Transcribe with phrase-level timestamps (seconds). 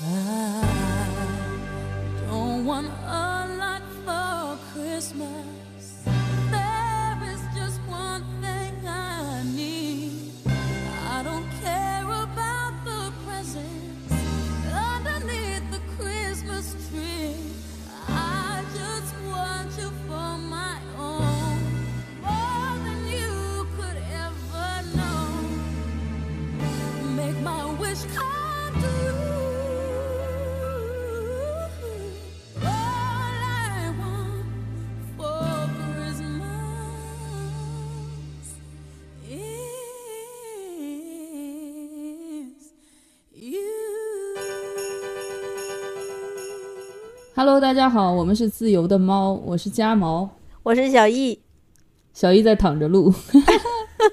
[0.00, 1.10] I
[2.28, 2.88] don't want
[47.38, 50.28] Hello，大家好，我们是自由的猫，我是家毛，
[50.64, 51.38] 我是小易，
[52.12, 53.14] 小易在躺着录。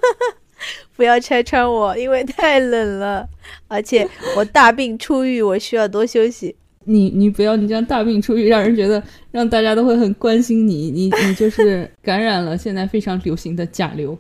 [0.95, 3.27] 不要拆穿我，因为太冷了，
[3.67, 6.55] 而且我大病初愈，我需要多休息。
[6.84, 10.91] 你你不要你这样大病初愈，让人觉得让大家都会很关心你。
[10.91, 14.15] 你你就是感染了现在非常流行的甲流，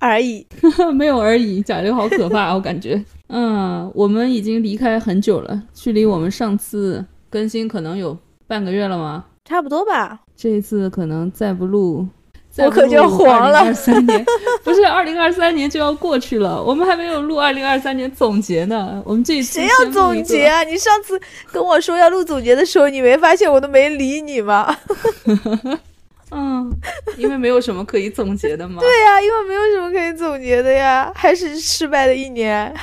[0.00, 0.44] 而已。
[0.92, 3.00] 没有而已，甲流好可怕， 我感觉。
[3.28, 8.18] 嗯，我们已经离开很久了，距离我们上次更新可能有
[8.48, 9.24] 半个月了吗？
[9.44, 10.18] 差不多吧。
[10.34, 12.06] 这一次可能再不录，
[12.58, 14.24] 我可就要黄了二三年
[14.64, 19.02] 不是二零二三年就要过去了，我们还没有录二零二三年总结呢。
[19.04, 20.64] 我们这一次谁要总结啊？
[20.64, 21.20] 你上次
[21.52, 24.74] 跟我说要录总结的时候，你没发现我都没理你吗？
[26.30, 26.70] 嗯，
[27.16, 28.80] 因为没有什么可以总结的嘛。
[28.80, 32.74] 对呀、因为没有什么可以总结的呀，还是失败的一年。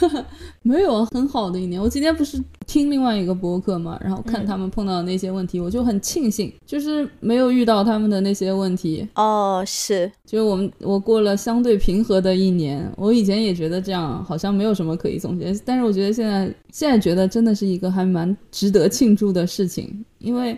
[0.62, 1.80] 没有很好的一年。
[1.80, 9.06] 我今天不是听另外一个博客嘛，然后看他们碰到的那些问题，我就很庆幸，就是没有遇到他们的那些问题。
[9.16, 12.90] 哦，是，就是我们我过了相对平和的一年。
[12.96, 20.56] 我以前也觉得这样好像没有什么可以总结，但是我觉得现在现在觉得真的是一个还蛮值得庆祝的事情，因为。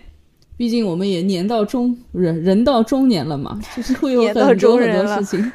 [0.57, 5.53] 毕竟我们也年到中人人到中年了嘛，就是会有很多很多事情，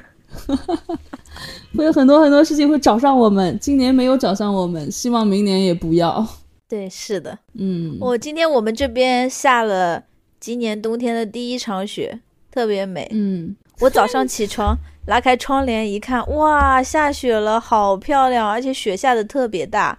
[1.73, 3.57] 会有很多很多事情会找上我们。
[3.61, 6.27] 今年没有找上我们，希望明年也不要。
[6.69, 7.39] 对，是的。
[7.55, 10.03] 嗯，我今天我们这边下了
[10.39, 12.19] 今年冬天的第一场雪，
[12.51, 13.09] 特别美。
[13.11, 19.97] 嗯，我早上起床，拉开窗帘一看，哇，下雪了，好漂亮，而且雪下的特别大。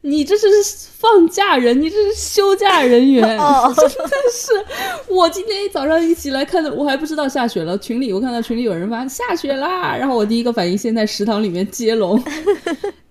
[0.00, 0.46] 你这是
[0.96, 4.52] 放假人，你这是休假人员，哦 真的是。
[5.06, 7.78] 我今天一早上一起来看的，我还不知道下雪了。
[7.78, 12.20] 群里我看到群里有人发下雪啦，然后我第一个反应先在食堂里面接龙，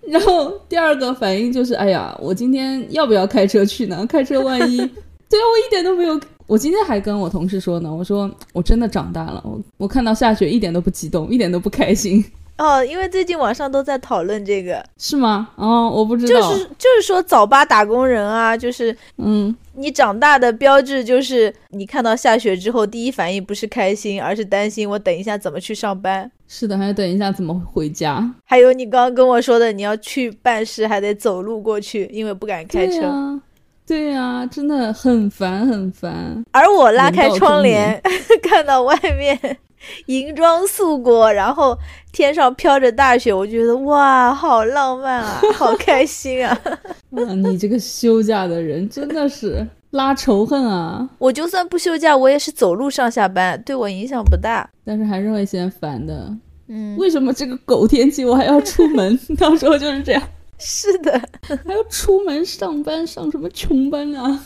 [0.07, 4.05] 然后第二个反应就是，哎呀，我今天要不要开车去呢？
[4.07, 4.77] 开车万一……
[4.77, 6.19] 对啊，我一点都没有。
[6.45, 12.23] 我今天还跟我同事说呢，我说我真的长大了，我我看到下雪一点都不激动，一点都不开心，
[12.57, 15.49] 哦，因为最近网上都在讨论这个，是吗？
[15.55, 19.55] 哦，我不知道就，是就是说早八打工人啊，就是嗯。
[19.79, 26.31] 你长大的标志就是你看到下雪之后，第一反应不是开心，而是担心我等一下怎么去上班。
[26.47, 28.27] 是的，还要等一下怎么回家？
[28.43, 32.93] 还有你刚刚跟我说的，你要去办事还得走路过去，因为不敢开车。
[32.93, 33.41] 对呀、
[33.85, 36.43] 对呀、真的很烦很烦。
[36.51, 38.01] 而我拉开窗帘，
[38.41, 39.39] 看到外面
[40.07, 41.77] 银装素裹，然后
[42.11, 46.57] 天上飘着大雪，我觉得哇，好浪漫啊， 好开心啊！
[46.65, 51.07] 啊，你这个休假的人真的是拉仇恨啊！
[51.19, 54.69] 我就算不休假，我也是走路上下班，对我影响不大。
[54.83, 56.35] 但是还是会嫌烦的。
[56.67, 59.17] 嗯，为什么这个狗天气我还要出门？
[59.37, 60.21] 到时候就是这样，
[60.57, 61.11] 是的。
[61.47, 64.43] 还要出门上班，上什么穷班啊？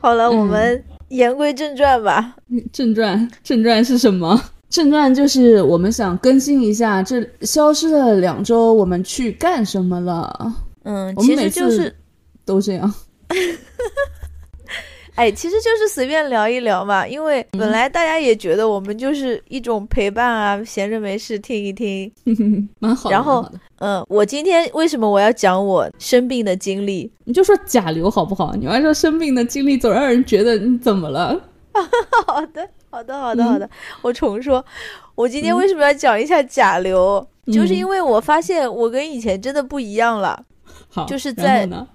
[0.00, 2.36] 好了，嗯我们言归正传吧。
[2.72, 4.40] 正传，正传是什么？
[4.70, 11.94] 正传就是我们想更新一下这消失了两周我们去干什么了，嗯，其实就是，
[12.44, 12.92] 都这样。
[15.16, 22.10] 哎，其实就是随便聊一聊嘛，因为本来大家也觉得我们就是一种陪伴啊，闲着没事听一听。
[22.80, 23.12] 蛮好的。
[23.14, 23.48] 然后
[23.78, 27.10] 嗯，我今天为什么我要讲我生病的经历？
[27.24, 28.54] 你就说甲流好不好？
[28.56, 31.40] 你要说生病的经历，总让人觉得你怎么了？
[32.26, 33.70] 好的，好的，好的，好的。
[34.02, 34.64] 我重说，
[35.14, 37.24] 我今天为什么要讲一下甲流？
[37.52, 40.44] 就是因为我发现我跟以前真的不一样了，
[40.88, 41.86] 好，就是在呢？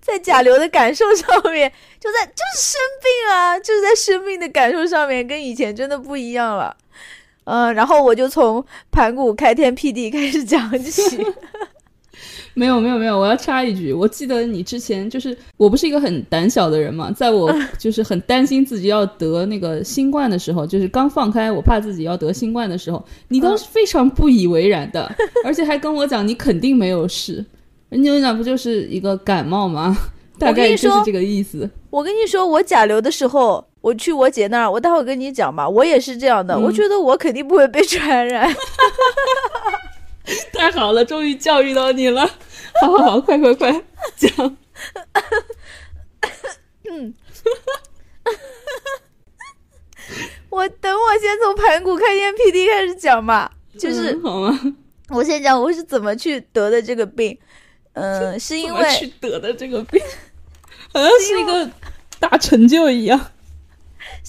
[0.00, 6.76] 在甲流的感受上面，就在就是生病啊，就是在生病的感受上面跟以前真的不一样了。
[7.44, 11.18] 嗯，然后我就从盘古开天辟地开始讲起。
[12.56, 25.12] 没有没有没有，我要插一句，我记得你之前就是我不是一个很胆小的人嘛，在我就是很担心自己要得那个新冠的时候，就是刚放开我怕自己要得新冠的时候，你当时非常不以为然的，
[25.44, 27.44] 而且还跟我讲你肯定没有事。
[27.96, 29.96] 牛奶不就是一个感冒吗？
[30.38, 31.68] 大概就是这个意思。
[31.90, 38.52] 我跟你说，我甲流的时候，我去我姐那儿，我待会儿跟你讲吧，我也是这样的，嗯我觉得我肯定不会被传染。
[40.52, 42.26] 太好了，终于教育到你了。
[42.80, 43.82] 好好好，快快快
[44.16, 44.30] 讲。
[50.50, 54.58] 我等我先从盘古开天辟地开始讲吧，就是嗯好吗？
[55.10, 57.36] 我先讲我是怎么去得的这个病，
[58.00, 60.00] 嗯、是因为去得的这个病，
[60.92, 61.70] 好像是一个
[62.18, 63.20] 大成就一样。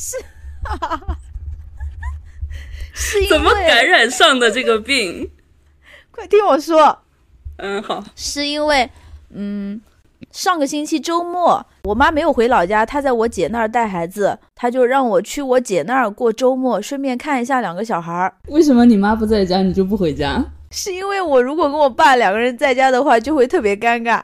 [2.94, 5.30] 是因为怎么感染上的这个病？
[6.12, 7.00] 快听我说，
[7.58, 8.04] 嗯，好。
[8.16, 8.90] 是因为
[9.32, 9.82] 嗯，
[10.32, 18.34] 上个星期周末我妈没有回老家，她在我姐那儿带孩子，她就让我去我姐那儿过周末，顺便看一下两个小孩儿。
[18.48, 20.44] 为什么你妈不在家，你就不回家？
[20.76, 24.22] 是因为我如果跟我爸两个人在家的话，就会特别尴尬，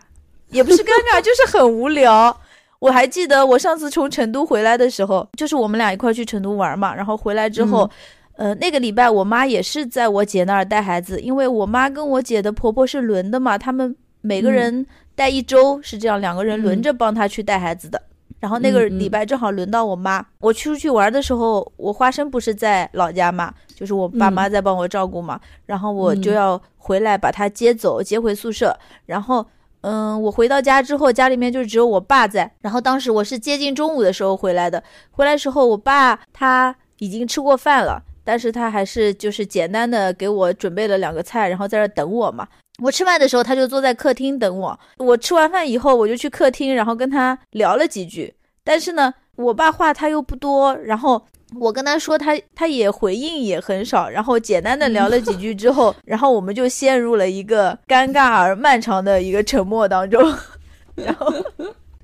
[0.49, 2.37] 也不是尴尬， 就是很无聊。
[2.79, 7.89] 我还记得我上次从成都回来的时候，就是我们俩一块去成都玩嘛，然后回来之后，
[8.35, 18.01] 呃，那个礼拜我妈也是在我姐那儿带孩子，因为我妈跟我姐的婆婆是轮的嘛，他们每个人带一周，是这样，两个人轮着帮她去带孩子的。
[18.41, 28.75] 然后那个礼拜正好轮到我妈，我出去玩的时候，我花生不是在老家嘛，就是我爸妈在帮我照顾嘛，然后我就嗯要回来把她接走，接回宿舍。
[29.05, 29.45] 然后，
[29.81, 32.51] 嗯，我回到家之后，家里面就只有我爸在。
[32.61, 42.47] 然后当时我是接近中午的时候回来的，回来时候我爸他已经吃过饭了，但是他还是就是简单的给我准备了两个菜，然后在这儿等我嘛。
[42.81, 44.79] 我吃饭的时候，他就坐在客厅等我。
[44.97, 48.33] 我吃完饭以后，我就去客厅，然后跟他聊了几句。
[48.63, 51.23] 但是呢，我爸话他又不多，然后
[51.59, 54.09] 我跟他说他，他也回应也很少。
[54.09, 60.19] 然后简单的聊了几句之后，然后我们就陷入了一个尴尬而漫长的一个沉默当中。
[60.95, 61.31] 然后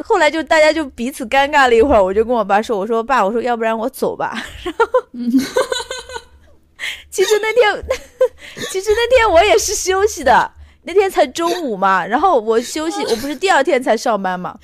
[0.04, 4.44] 后来就大家就彼此尴尬了一会儿，我就跟我爸说：“我说爸，我说要不然我走吧。
[4.64, 5.62] ”然后，
[7.10, 7.84] 其实那天，
[8.72, 10.52] 其实那天我也是休息的，
[10.88, 12.04] 那天才中午嘛。
[12.08, 14.58] 然后我休息， 我不是第二天才上班嘛。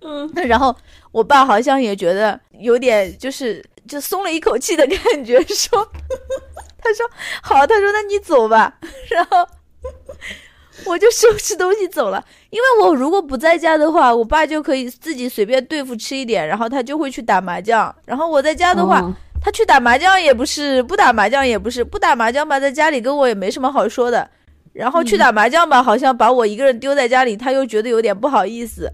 [0.00, 0.74] 嗯，然后
[1.10, 5.86] 我爸好像也觉得有点就是就松了一口气的感觉，说，
[6.80, 7.04] 他说
[7.42, 8.78] 好，他说那你走吧，
[9.10, 9.46] 然后
[10.86, 19.12] 我就收拾东西走了，因为我如果不在家的话，我爸就可以自己随便对付吃一点，然后他就会去打麻将，然后我在家的话，哦。
[19.40, 24.28] 他去打麻将也不是，不打麻将也不是，不打麻将吧，在家里跟我也没什么好说的，
[24.72, 28.90] 然后去打麻将吧，好像把我一个人丢在家里，他又觉得有点不好意思。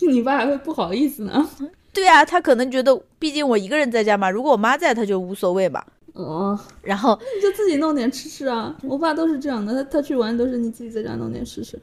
[0.00, 1.48] 你爸还会不好意思呢？
[1.92, 5.82] 对啊，他可能觉得，毕竟我一个人在家嘛，如果我妈在，他就无所谓嘛。
[6.14, 8.74] 哦，然后，你就自己弄点吃吃啊。
[8.82, 11.78] 我爸都是这样的，他他去玩都是你自己在家弄点吃吃。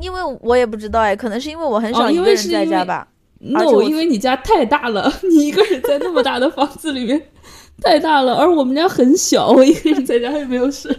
[0.00, 3.06] 因为我也不知道哎，可能是因为我很少一个人在家吧。
[3.40, 7.20] 而 no，且我因为你家太大了，你一个人在那么大的房子里面
[7.82, 10.96] 太大了，而我们家很小，我一个人在家也没有事。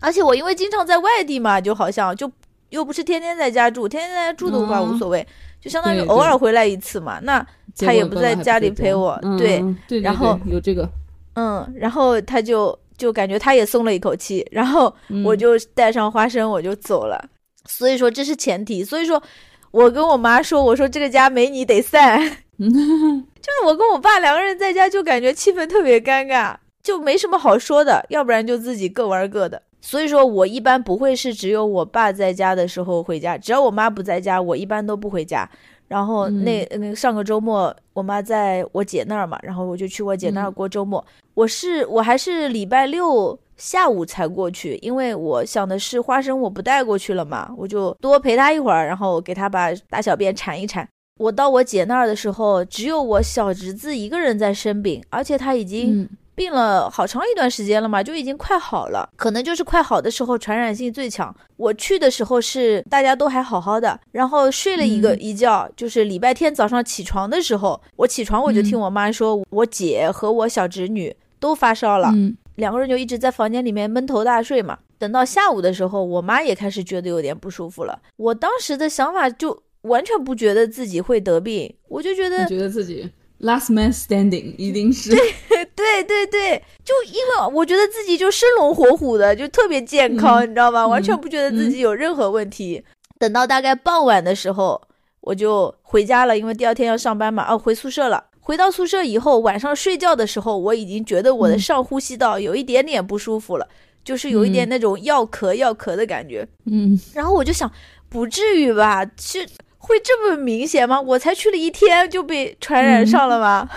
[0.00, 2.30] 而且我因为经常在外地嘛，就好像就
[2.70, 5.26] 又不是天天在家住，天天在家住的话嗯无所谓，
[5.60, 7.18] 就相当于偶尔回来一次嘛。
[7.22, 7.46] 那
[7.78, 10.88] 他也不在家里陪我嗯对嗯对，然后对有这个，
[11.34, 17.22] 嗯，然后他就就感觉他也松了一口气，然后嗯我就带上花生我就走了。
[17.66, 19.22] 所以说这是前提，所以说
[19.70, 22.20] 我跟我妈说，我说这个家没你得散。
[22.60, 29.62] 就是我跟我爸两个人在家，就感觉气氛特别尴尬，就没什么好说的，要不然就自己各玩各的。
[29.80, 35.48] 所以说我一般不会是只有我爸在家的时候回家，只要我妈不在家，我一般都不回家。
[35.88, 41.04] 然后那那个上个周末，我妈在我姐那儿嘛，然后我就去我姐那儿过周末。
[41.34, 50.88] 我是我还是礼拜六下午才过去，因为我想的是花生我不带过去了嘛，我就多陪她一会儿，然后给她把大小便铲一铲。
[51.18, 56.08] 我到我姐那儿的时候，只有我小侄子一个人在生病，而且他已经嗯
[56.40, 59.06] 病了好长一段时间了嘛，就已经快好了。
[59.14, 61.34] 可能就是快好的时候传染性最强。
[61.58, 72.08] 我去的时候是大家都还好好的，然后睡了一个、嗯一觉，就是礼拜天早上起床的时候，我起床我就听嗯我妈说，我姐和我小侄女都发烧了。
[72.14, 74.78] 嗯两个人就一直在房间里面闷头大睡嘛。
[74.98, 77.98] 等到下午的时候，我妈也开始觉得有点不舒服了。
[78.16, 85.18] 我当时的想法就完全不觉得自己会得病，我就觉得觉得自己 last man standing 一定是对
[85.74, 90.86] 对对对，就因为我觉得自己就生龙活虎的，就特别健康，嗯你知道吗？
[90.86, 92.82] 完全嗯不觉得自己有任何问题。
[93.18, 94.80] 等到大概傍晚的时候，
[95.20, 97.46] 我就回家了，因为第二天要上班嘛。
[97.52, 98.24] 哦，回宿舍了。
[98.40, 103.68] 回到宿舍以后，晚上睡觉的时候，我已经觉得我的嗯上呼吸道有一点点不舒服了，
[104.02, 106.46] 就是有一点嗯那种要咳要咳的感觉。
[106.66, 107.70] 嗯然后我就想，
[108.08, 109.04] 不至于吧？
[109.16, 109.48] 其实
[109.90, 111.00] 会这么明显吗？
[111.00, 113.68] 我才去了一天就被传染上了吗？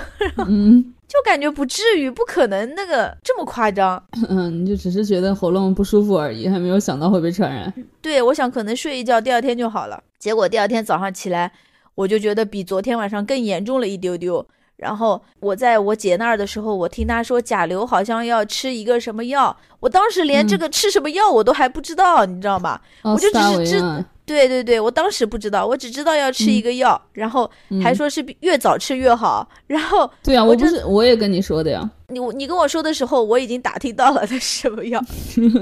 [0.47, 4.03] 嗯 就感觉不至于，不可能那个这么夸张。
[4.29, 7.71] 嗯，你就只是觉得喉咙不舒服而已，还没有想到会被传染。
[8.01, 10.01] 对，我想可能睡一觉，第二天就好了。
[10.17, 11.51] 结果第二天早上起来，
[11.95, 14.43] 我就觉得比昨天晚上更严重了一丢丢。
[14.75, 22.81] 然后我在我姐那儿的时候，我听她说甲流好像要吃一个什么药，我当时连这个吃什么药我都还不知道，你知道吗？
[23.03, 27.49] 奥我就只是知啊，对对对，我当时不知道，我只知道要吃一个药，然后
[27.83, 29.47] 还说是越早吃越好。
[29.67, 31.89] 然后对啊，我不是我也跟你说的呀。
[32.07, 35.01] 你你跟我说的时候，我已经打听到了它是什么药，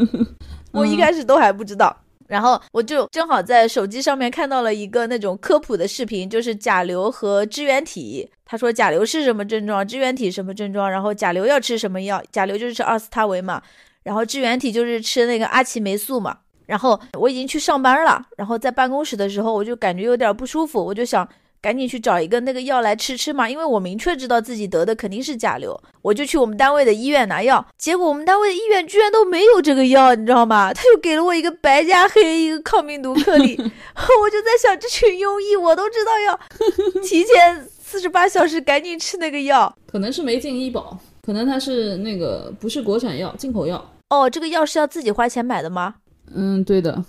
[0.71, 1.95] 我一嗯开始都还不知道。
[2.27, 8.29] 然后我就正好在手机上面看到了一个那种科普的视频，就是甲流和支原体。
[8.45, 12.23] 他说甲流是什么症状，支原体什么症状，然后甲流要吃什么药。
[12.31, 13.61] 甲流就是吃奥司他韦嘛，
[14.03, 16.37] 然后支原体就是吃那个阿奇霉素嘛。
[16.71, 21.27] 然后我已经去上班了，然后在办公室的时候我就感觉有点不舒服，我就想
[21.61, 30.71] 赶紧去找一个那个药来吃吃嘛，因为我明确知道自己得的肯定是甲流，我就去我们单位的医院拿药，结果我们单位的医院居然都没有这个药，你知道吗？
[30.73, 36.39] 他就给了我一个白加黑一个抗病毒颗粒，我就在想，这群庸医我都知道要
[37.03, 39.75] 提前四十八小时赶紧吃那个药。
[39.91, 43.85] 可能是没进医保，可能它是那个不是国产药，进口药。
[44.09, 45.95] 哦，这个药是要自己花钱买的吗？
[46.33, 47.03] 嗯，对的。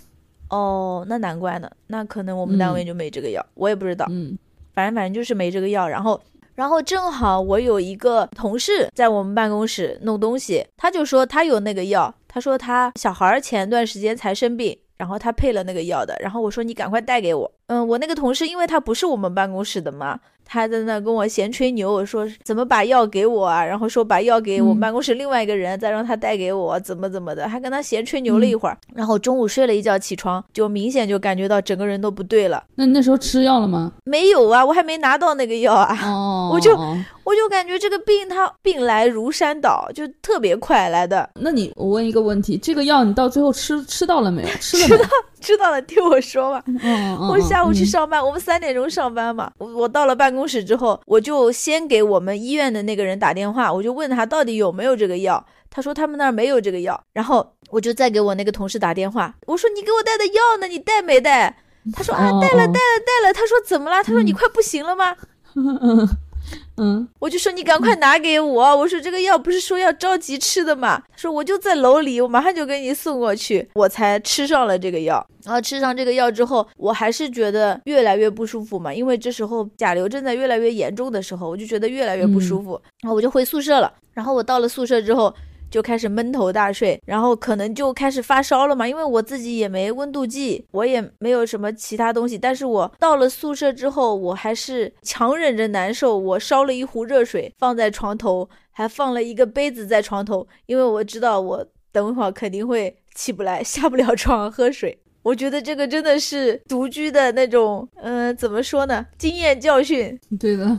[0.49, 4.05] 哦，那难怪呢，那可能我们单位就没这个药，我也不知道。
[4.09, 4.37] 嗯
[4.73, 6.19] 反正反正就是没这个药，然后
[6.55, 20.19] 然后正好我有一个同事在我们办公室弄东西，他就说他有那个药，他说他小孩儿前段时间才生病，然后他配了那个药的，然后我说你赶快带给我，嗯，我那个同事因为他不是我们办公室的嘛。
[20.45, 23.63] 他在那跟我闲吹牛，我说怎么把药给我啊？
[23.63, 28.77] 然后说把药给我们嗯办公室另外一个人，再让他带给我，怎么怎么的，还跟他闲吹牛了一会儿。
[28.93, 32.63] 然后中午睡了一觉，起床就明显就感觉到整个人都不对了。
[32.75, 33.91] 那那时候吃药了吗？
[34.03, 35.97] 没有啊，我还没拿到那个药啊。
[36.03, 41.29] 哦，我就哦我就感觉这个病它病来如山倒，就特别快来的。
[41.39, 44.49] 那你我问一个问题，这个药你到最后吃吃到了没有？
[44.59, 45.03] 吃了没有？
[45.39, 46.63] 知道了，听我说吧。
[46.67, 47.27] 嗯嗯嗯。
[47.29, 49.51] 我下午去嗯上班，我们三点钟上班嘛。
[49.57, 55.45] 我我到了办办公室之后，我就先给我们医院的那个人打电话，我就问他到底有没有这个药。
[55.69, 60.67] 他说他们那儿没有这个药，然后我就再给我那个同事打电话，我说你给我带的药呢？
[60.67, 61.55] 你带没带？
[61.93, 63.33] 他说啊带了带了带了。
[63.33, 64.03] 他说怎么了？
[64.03, 65.15] 他说你快不行了吗？
[66.77, 71.01] 嗯嗯我就说你赶快拿给我，我说这个药不是说要着急吃的嘛？
[71.09, 75.25] 他说我就在楼里，我马上就给你送过去，我才吃上了这个药。
[75.43, 83.93] 然后吃上这个药之后，我还是觉得越来越不舒服嘛，因为这时候甲流正在越来越严重的时候，我就觉得越来越不舒服，然后我就回宿舍了。
[84.13, 85.33] 然后我到了宿舍之后。
[85.73, 104.95] 就开始闷头大睡，然后可能就开始发烧了嘛，因为我自己也没温度计，我也没有什么其他东西，但是我到了宿舍之后，我还是强忍着难受，我烧了一壶热水放在床头，还放了一个杯子在床头，因为我知道我等一会儿肯定会起不来，下不了床喝水。
[105.23, 109.03] 我觉得这个真的是独居的那种，嗯、怎么说呢？
[109.17, 110.77] 经验教训，对的。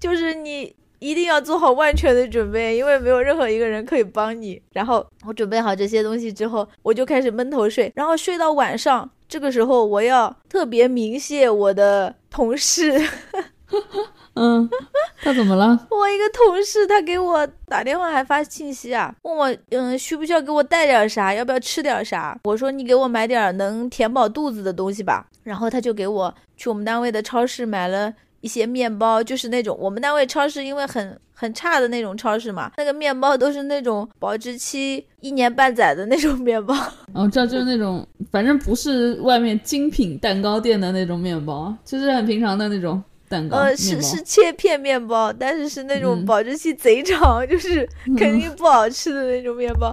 [0.00, 4.62] 就是你一定要做好万全的准备，因为没有任何一个人可以帮你。
[4.72, 9.10] 然后我准备好这些东西之后，我就开始闷头睡，然后睡到晚上。
[9.28, 12.92] 这个时候我要特别鸣谢我的同事，
[14.36, 14.68] 嗯，
[15.22, 15.86] 他怎么了？
[15.90, 22.38] 我一个同事他给我打电话还发信息啊，问我嗯需不需要给我带点啥，要不要吃点啥？
[22.44, 25.26] 我说你给我买点能填饱肚子的东西吧。
[25.42, 28.12] 然后他就给我去我们单位的超市买了。
[28.42, 36.74] 一些面包就是那种我们单位超市，因为很很差的那种超市嘛，那个面包都是那种保质期一年半载的那种面包。
[37.14, 43.56] 哦，这就是那种，反正不是外面精品蛋糕店的那种面包，就是很平常的那种蛋糕。
[43.56, 49.90] 呃，是是切片面包，但是是那种嗯保质期贼长，就是肯定不好吃的那种面包。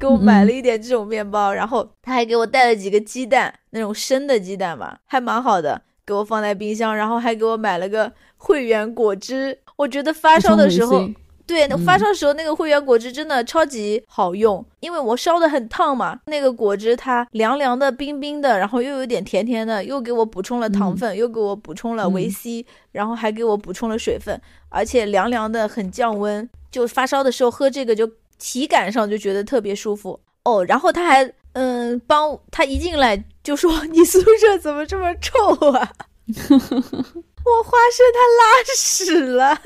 [0.00, 5.82] 给我买了一点这种面包，然后他还给我带了几个鸡蛋，那种生的鸡蛋嘛，还蛮好的。
[6.08, 9.58] 给我放在冰箱，然后还给我买了个汇源果汁。
[9.76, 11.06] 我觉得发烧的时候，
[11.46, 26.48] 对，嗯发烧时候那个汇源果汁真的超级好用，因为我烧的很烫嘛，那个果汁它凉凉的、冰冰的，然后又有点甜甜的，又给我补充了糖分，嗯、又给我补充了维 C，、嗯、然后还给我补充了水分，而且凉凉的，很降温。
[26.70, 30.64] 就发烧的时候喝这个，就体感上就觉得特别舒服哦。
[30.64, 31.30] 然后他还。
[31.54, 35.90] 嗯，帮他一进来就说：“你宿舍怎么这么臭啊？”
[36.28, 39.58] 我花生它拉屎了。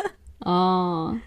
[0.47, 1.19] 哦，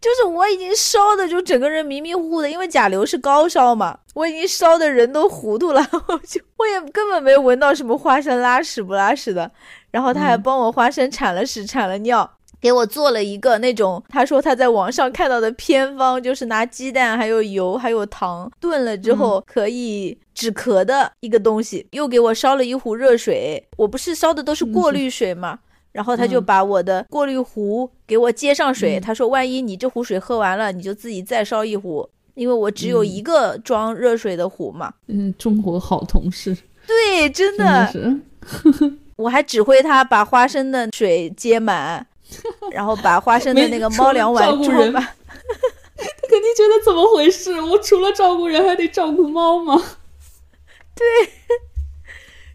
[0.00, 9.48] 就是我已经烧的就整个人迷迷糊糊的，因为甲流是高烧嘛，我已经烧的人都糊涂了， 我就我也根本没闻到什么花生拉屎不拉屎的，
[9.92, 12.28] 然后他还帮我花生铲了屎铲了尿。
[12.60, 21.86] 给我做了一个那种，他说他在网上看到的偏方，就是拿鸡蛋、还有油、还有糖炖了之后可以止咳的一个东西。
[21.92, 25.58] 又给我烧了一壶热水，我不是烧的都是过滤水嘛，
[25.92, 29.00] 然后他就把我的过滤壶给我接上水。
[29.00, 34.92] 他说，万一你这壶水喝完了，你就自己再烧一壶，因为我只有一个装热水的壶嘛。
[35.06, 36.56] 嗯，中国好同事。
[36.86, 38.20] 对，真的是。
[39.16, 42.06] 我还指挥他把花生的水接满。
[42.72, 45.02] 然后把花生的那个猫粮碗装满，
[45.96, 47.60] 他肯定觉得怎么回事？
[47.60, 49.74] 我除了照顾人，还得照顾猫吗？
[50.94, 51.06] 对，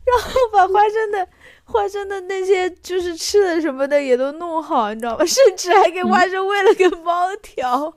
[0.05, 1.27] 然后把花生的
[1.63, 5.25] 花生的那些就是吃的什么的也都弄好，你知道吗？
[5.25, 7.93] 甚至还给花生喂了个猫条。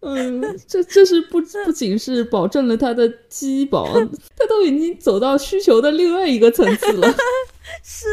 [0.00, 3.92] 嗯，这这是不不仅是保证了他的饥饱，
[4.36, 7.12] 他都已经走到需求的另外一个层次了。
[7.82, 8.06] 是。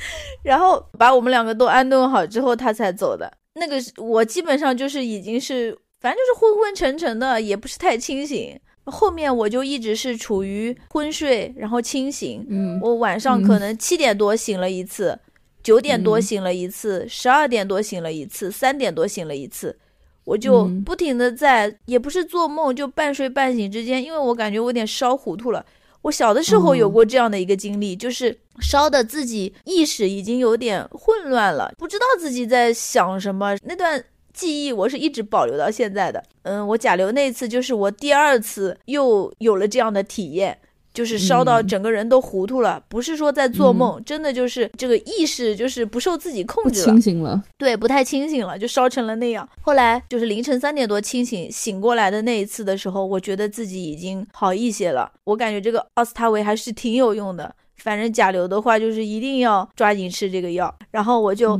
[0.42, 3.32] 然后把我们两个都安顿好之后，他才走的。
[3.54, 8.58] 那个我基本上就是已经是，反正就是昏昏沉沉的，也不是太清醒。
[8.84, 12.46] 后面我就一直是处于昏睡，然后清醒。
[12.48, 15.18] 嗯，我晚上可能七点多醒了一次，
[15.62, 19.78] 九点多醒了一次，十二点多醒了一次，三点多醒了一次。
[20.24, 25.64] 我就不停的在，也不是做梦，就半睡半醒之间，因为我感觉我有点烧糊涂了。
[26.02, 33.56] 我小的时候有过这样的一个经历，就是烧的自己意识已经有点混乱了，不知道自己在想什么。
[33.62, 34.02] 那段
[34.32, 36.22] 记忆我是一直保留到现在的。
[36.42, 40.56] 嗯，我甲流那次就是我第二次又有了这样的体验。
[40.98, 49.48] 就是烧到整个人都糊涂了，不是说在做梦，真的就是这个意识就是不受自己控制了，清醒了，对，不太清醒了，就烧成了那样。
[49.60, 55.08] 后来就是凌晨三点多清醒醒过来的那一次的时候，我觉得自己已经好一些了。
[55.22, 60.74] 我感觉这个奥司他韦还是挺有用的，反正甲流的话就是一定要抓紧吃这个药。
[60.90, 61.56] 然后我就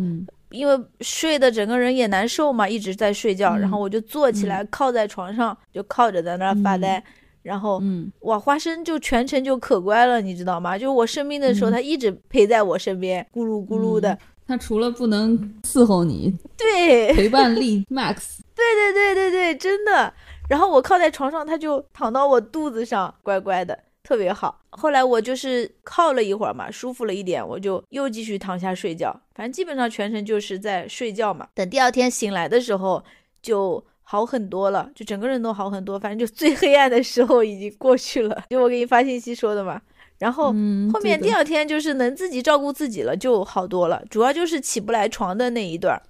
[0.50, 7.00] 因为睡的整个人也难受嘛，一直在睡觉，然后我就坐起来靠在床上，就靠着在那儿发呆。
[7.42, 10.76] 然后，嗯，哇，花生就全程就可乖了，你知道吗？
[10.76, 14.18] 就我生病的时候，它一直陪在我身边，咕噜咕噜的。
[14.46, 18.38] 它除了不能伺候你， 对，陪伴力 max。
[18.54, 20.12] 对对对对对，真的。
[20.48, 24.60] 然后我靠在床上，它就躺到我肚子上，乖乖的，特别好。
[24.70, 29.14] 后来我就是靠了一会儿嘛，舒服了一点，我就又继续躺下睡觉。
[29.34, 31.46] 反正基本上全程就是在睡觉嘛。
[31.54, 33.04] 等第二天醒来的时候，
[33.42, 33.84] 就。
[34.10, 39.78] 好很多了，就整个人都好很多，反正就最黑暗的时候已经过去了，就我给你发信息说的嘛。
[40.18, 44.02] 然后后面第二天就是能自己照顾自己了，就好多了。
[44.08, 46.00] 主要就是起不来床的那一段，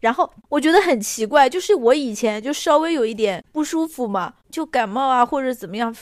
[0.00, 5.94] 然后我觉得很奇怪，就是我以前就稍微有一点不舒服嘛，就感冒啊或者怎么样，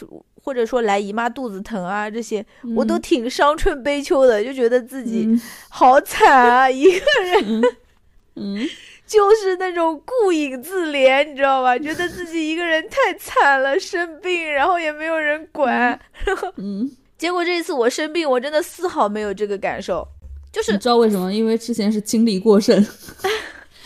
[0.43, 5.29] 或者说来姨妈肚子疼啊这些，我都挺伤春悲秋的，就觉得自己
[5.69, 7.63] 好惨啊，一个人，
[8.35, 8.69] 嗯。
[9.07, 11.79] 就是那种顾影自怜，你知道吧？
[11.79, 15.99] 觉得自己一个人太惨了，生病，然后也没有人管。
[16.25, 20.07] 然 后嗯，结果这一次我生病，我真的丝毫没有这个感受。
[20.53, 21.33] 就是你知道为什么？
[21.33, 22.77] 因为之前是精力过剩。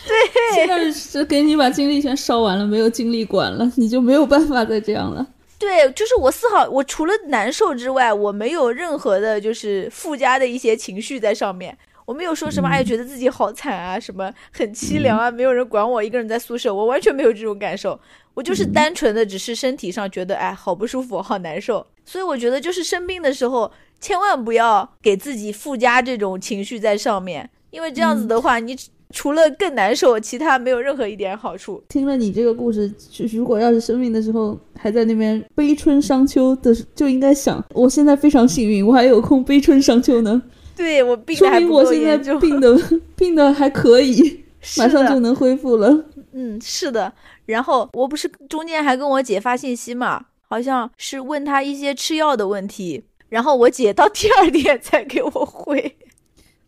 [0.07, 5.25] 对，现在是给你把精力全烧完了，没有精力管了，你就没有办法再这样了。
[5.59, 11.77] 对，就是我丝毫，我除了难受之外，我没有任何的，就是附加的一些情绪在上面。
[12.11, 17.97] 我没有说什么，哎，觉得自己好惨啊，什么很凄凉啊，没有人管我，一个人在宿舍，我完全没有这种感受。
[18.33, 21.87] 我就是单纯的，只是身体上觉得，哎，好不舒服，好难受。
[22.03, 23.71] 所以我觉得，就是生病的时候，
[24.01, 28.75] 千万不要给自己附加这种情绪在上面，因为这样子的话，你
[29.13, 31.81] 除了更难受，其他没有任何一点好处。
[31.87, 40.41] 听了你这个故事，就如果要是生病的时候还在那边悲春伤秋的，就应该想，我现在非常幸运，我还有空悲春伤秋呢。
[40.81, 42.77] 对我病的还不够严重，病的
[43.15, 44.43] 病的还可以，
[44.77, 46.05] 马上就能恢复了。
[46.33, 47.11] 嗯，是的。
[47.45, 55.97] 然后我不是中间还跟我姐发信息嘛，好像是问她一些吃药的问题，然后我姐到第二天才给我回。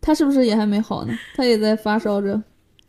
[0.00, 1.12] 她是不是也还没好呢？
[1.34, 2.34] 她也在发烧着？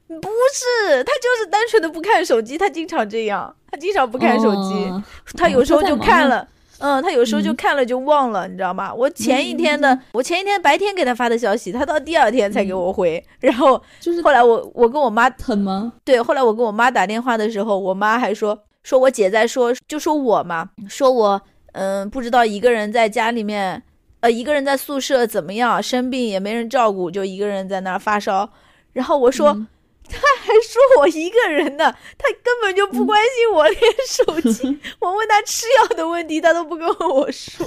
[0.07, 2.57] 不是，她就是单纯的不看手机。
[2.57, 4.91] 她经常这样，她经常不看手机，
[5.37, 6.47] 她有时候就看了。
[6.79, 8.93] 嗯，他有时候就看了就忘了，你知道吗？
[8.93, 13.23] 我前一天的，我前一天白天给他发的消息，他到第二天才给我回。
[13.39, 15.93] 然后就是后来我我跟我妈疼吗？
[16.03, 21.41] 对，后来我跟我妈打电话的时候，我妈还说说我姐在说，就说我嘛，说我
[21.73, 23.81] 嗯不知道一个人在家里面，
[24.19, 28.49] 呃一个人在宿舍怎么样，生病也没人照顾，就一个人在那儿发烧。
[28.93, 29.55] 然后我说
[30.13, 37.65] 还说我一个人呢，他根本就不关心我，连手机 我问他吃药的问题，他都不跟我说，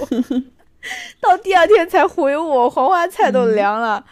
[1.21, 4.05] 到第二天才回我，黄花菜都凉了，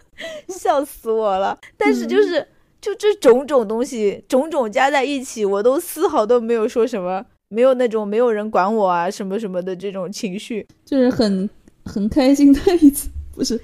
[0.48, 1.58] 笑死我了。
[1.76, 2.46] 但是就是
[2.80, 11.48] 就这种种东西，种种加在一起，我都丝毫都没有说什么，没有那种没有人管我啊什么什么的这种情绪，就是很
[11.84, 13.60] 很开心的一次，不是。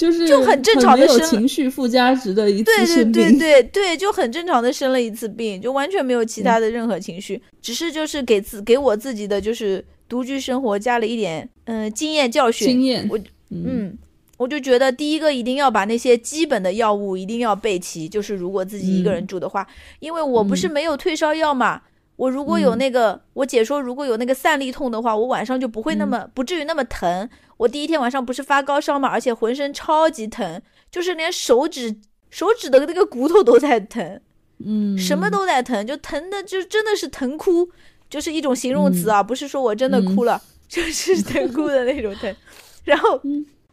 [0.00, 12.66] 就是就很正常的生情绪附加值的一次生病，对对对对对，就很正常的生了一次病，就完全没有其他的任何情绪，只是就是给自给我自己的就是独居生活加了一点嗯经验教训。
[12.66, 13.94] 经验，我嗯，
[14.38, 19.66] 我就觉得第一个一定要把那些基本的药物一定要备齐，就是如果自己一个人住的话，
[19.98, 21.82] 因为我不是没有退烧药嘛，
[22.16, 27.28] 我如果有那个，我姐说如果有那个散利痛的话，我晚上就不会那么不至于那么疼。
[27.60, 31.94] 我第一天晚上不是发高烧嘛，而且浑身超级疼，就是连手指
[32.30, 34.18] 手指的那个骨头都在疼，
[34.64, 37.68] 嗯，什么都在疼，就疼的就真的是疼哭，
[38.08, 42.34] 就是一种形容词啊，不是说我真的哭了， 就是疼哭的那种疼。
[42.84, 43.20] 然后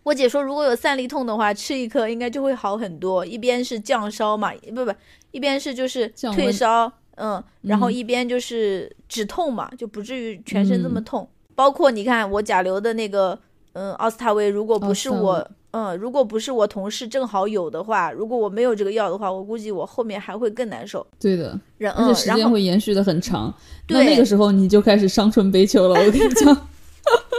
[0.03, 3.25] 我姐说，如果有散利痛的话，吃一颗应该就会好很多。
[3.25, 4.93] 一边是降烧嘛，不不，
[5.31, 11.29] 一边是就是退烧，嗯，然后一边就是止痛嘛，就不至于全身这么痛。
[11.55, 13.39] 包括你看我甲流的那个。
[13.77, 21.05] 嗯，奥斯塔韦，如果不是我，嗯，如果不是我同事正好有的话，如果我没有这个药的话，我估计我后面还会更难受。
[21.19, 21.59] 对的，
[21.95, 23.53] 而且时间会延续的很长。
[23.85, 26.67] 对那个时候你就开始伤春悲秋了，我跟你讲。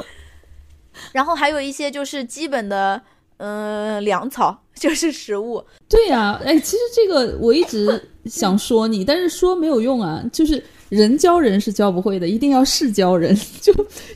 [1.11, 3.03] 然后还有一些就是基本的，
[3.39, 5.65] 嗯，粮草 就是食物。
[5.89, 10.63] 对呀，哎，其实这个我一直想说你，但是说没有用啊，就是。
[10.89, 13.39] 人教人是教不会的，一定要事教人。
[13.61, 13.75] 就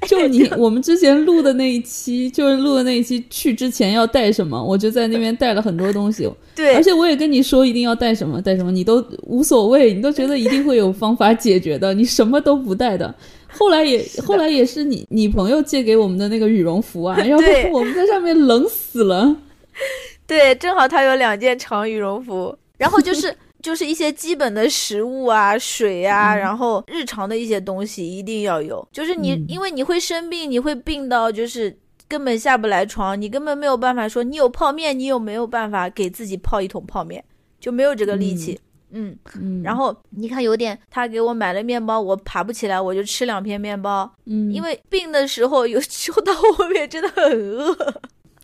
[0.08, 6.26] 就你 我们之前录的那一期，就是录的那一期，去之前要带什么，我就在那边带了很多东西。
[6.54, 13.14] 对，而且我也跟你说一定要带什么，带什么，你都无所谓，你都觉得一定会有方法解决的，你什么都不带的。
[13.52, 19.36] 后来也后来也是你你朋友借给我们的那个羽绒服啊， 要不我们在上面冷死了。
[20.26, 23.34] 对，正好他有两件长羽绒服，然后就是。
[23.62, 28.84] 就是一些基本的食物啊、水啊，然后日常的一些东西一定要有。
[28.90, 31.72] 就是你，因为你会生病，你会病到就是
[32.08, 37.22] 根本下不来床，你根本没有办法说你有泡面，你有没有办法给自己泡一桶泡面，
[37.60, 38.54] 就没有这个力气。
[38.54, 38.58] 嗯
[38.92, 39.62] 嗯。
[39.62, 44.10] 然后你看有点，他给我买了面包，我爬不起来，我就吃两片面包。
[44.26, 44.52] 嗯。
[44.52, 47.94] 因为病的时候，有时候到后面真的很饿。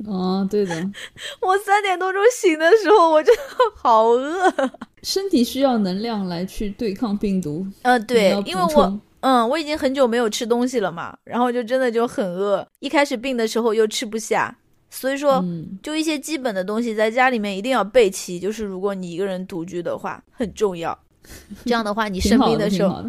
[0.06, 0.74] 哦，对的。
[1.42, 3.42] 我三点多钟醒的时候，我真的
[3.76, 4.52] 好饿。
[5.02, 7.66] 身体需要能量来去对抗病毒。
[7.82, 12.66] 呃，对，因为我，嗯，我已经很久没有吃东西了嘛，然后就真的就很饿。
[12.78, 14.56] 一开始病的时候又吃不下，
[14.90, 15.44] 所以说，
[15.82, 18.38] 就一些基本的东西在家里面一定要备齐。
[18.38, 20.98] 就是如果你一个人独居的话，很重要。
[21.64, 23.04] 这样的话，你生病的时候，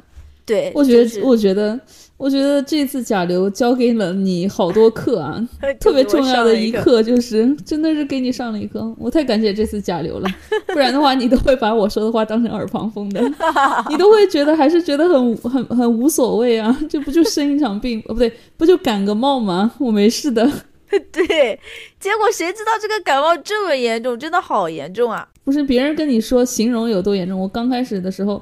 [0.45, 1.79] 对，我觉得，我觉得。
[2.19, 5.47] 我觉得这次甲流教给了你好多课啊，
[5.79, 10.29] 特别重要的一课就是真的是给你上了一课，我太感谢这次甲流了，
[10.67, 13.21] 不然的话你都会把我说的话当成耳旁风的，
[13.87, 19.71] 你都会觉得还是觉得很很很无所谓啊，这不就生一场病，哦不对，不就感个冒吗？
[19.79, 20.45] 我没事的。
[21.12, 21.60] 对，
[21.99, 25.28] 结果谁知道这个感冒这么严重，真的好严重啊！
[25.43, 28.41] 不是别人跟你说形容有多严重，我刚开始的时候，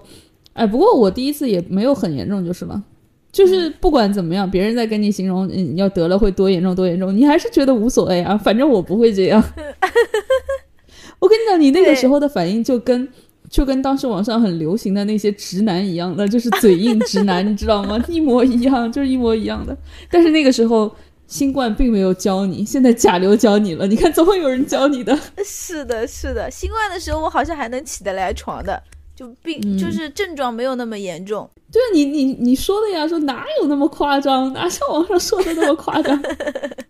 [0.54, 2.82] 哎，不过我第一次也没有很严重就是了。
[3.30, 9.44] 就是不管怎么样，别人在跟你形容，嗯，要得了会多严重多严重，你还是觉得无所谓啊，反正我不会这样。
[11.20, 13.08] 我跟你讲，你那个时候的反应就跟
[13.50, 18.02] 就跟当时网上很流行的那些直男一样的，就是嘴硬直男，你知道吗？
[18.10, 19.78] 一模一样，就是一模一样的。
[20.10, 20.92] 但是那个时候
[21.28, 23.86] 新冠并没有教你，现在甲流教你了。
[23.86, 25.18] 你看，总会有人教你的。
[25.46, 28.82] 是的，是的，新冠的时候我好像还能起得来床的。
[29.16, 36.22] 就病就是症状没有那么严重，对啊，你你你说的呀，说哪有那么夸张，哪像网上说的那么夸张？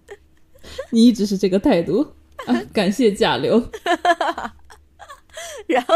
[0.92, 2.06] 你一直是这个态度
[2.46, 3.64] 啊， 感谢甲流。
[5.68, 5.94] 然后，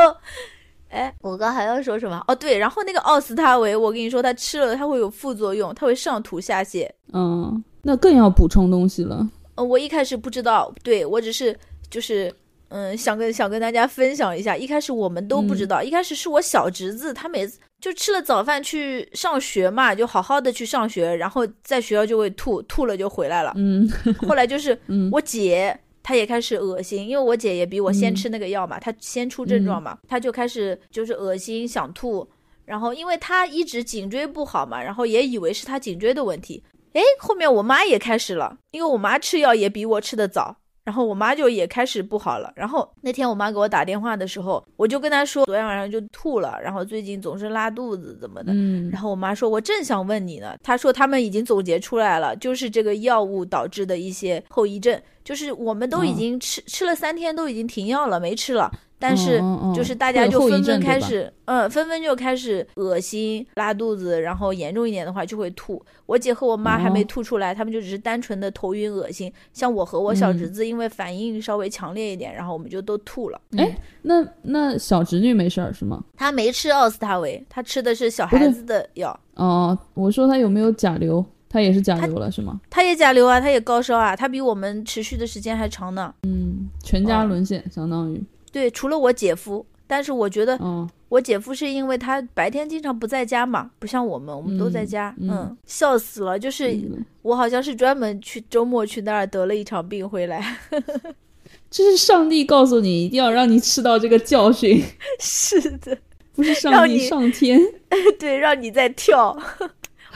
[0.88, 2.24] 哎，我刚还要说什么？
[2.30, 6.90] 哦，对，然后那个奥司他韦，我跟你说，他吃了他会有副作用，他会上吐下泻。
[7.12, 9.28] 嗯，那更要补充东西了。
[9.56, 11.58] 呃，我一开始不知道，对我只是
[11.90, 12.34] 就是。
[12.74, 23.52] 嗯，想跟想跟大家分享一下，一开始我们都不知道，一开始是我小侄子，他每次就吃了早饭去上学嘛，就好好的去上学，然后在学校就会吐，吐了就回来了。
[23.58, 23.86] 嗯，
[24.26, 24.80] 后来就是
[25.12, 32.26] 我姐，她也开始恶心，因为我姐也比我先吃那个药嘛，她先出症状嘛，她就开始就是恶心想吐，
[32.64, 36.64] 然后因为她一直颈椎不好嘛，然后也以为是她颈椎的问题，
[36.94, 40.56] 哎，后面我妈也开始了，因为我妈吃药也比我吃的早。
[40.84, 42.52] 然后我妈就也开始不好了。
[42.56, 48.52] 然后那天我妈给我打电话的时候，我就跟她说，昨天晚上就吐了，然后最近总是拉肚子怎么的。
[48.52, 50.56] 嗯然后我妈说，我正想问你呢。
[50.64, 58.72] 她说他们已经总结出来了，就是这个药物导致的一些后遗症，就是我们都已哦经吃、吃了三天，都已经停药了，没吃了。
[59.02, 59.42] 但是
[59.76, 65.84] 就是大家就纷纷开始，嗯，纷纷就开始恶心、拉肚子，然后严重一点的话就会吐。
[66.06, 69.34] 我姐和我妈还没哦吐出来，他们就只是单纯的头晕恶心。
[69.52, 73.42] 像我和我小嗯侄子，因为反应稍微强烈一点，然后我们就都吐了。
[73.58, 76.04] 哎，那那小侄女没事儿是吗？
[76.16, 79.20] 她没吃奥司他韦，她吃的是小孩子的药。
[79.34, 81.26] 哦，我说她有没有甲流？
[81.50, 82.62] 她也是甲流了是吗？
[82.70, 86.14] 她也甲流啊，她也高烧啊，她比我们持续的时间还长呢。
[86.24, 88.24] 嗯，全家沦陷，相当于。
[88.52, 95.16] 对，除了我姐夫，但是我觉得哦，我姐夫是因为他白天经常不在家嘛，不像我们，我们都在家。
[95.20, 100.58] 嗯嗯，笑死了，就是嗯我好像是专门去周末去那儿得了一场病回来。
[101.70, 104.82] 这是上帝告诉你一定要让你吃到这个教训，
[105.20, 105.98] 是的，
[106.34, 107.60] 不是上帝让你上天，
[108.20, 109.38] 对，让你再跳，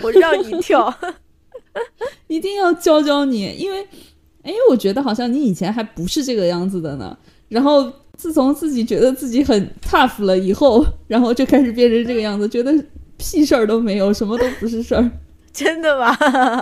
[0.02, 0.94] 我让你跳。
[2.28, 3.86] 一定要教教你，因为，
[4.44, 7.18] 哎，我觉得好像你以前还不是这个样子的呢，
[7.50, 12.74] 然后自从自己觉得自己很 tough 了以后，然后就开始变成这个样子，觉得
[13.18, 15.12] 屁事儿都没有，什么都不是事儿。
[15.54, 16.14] 真的吗？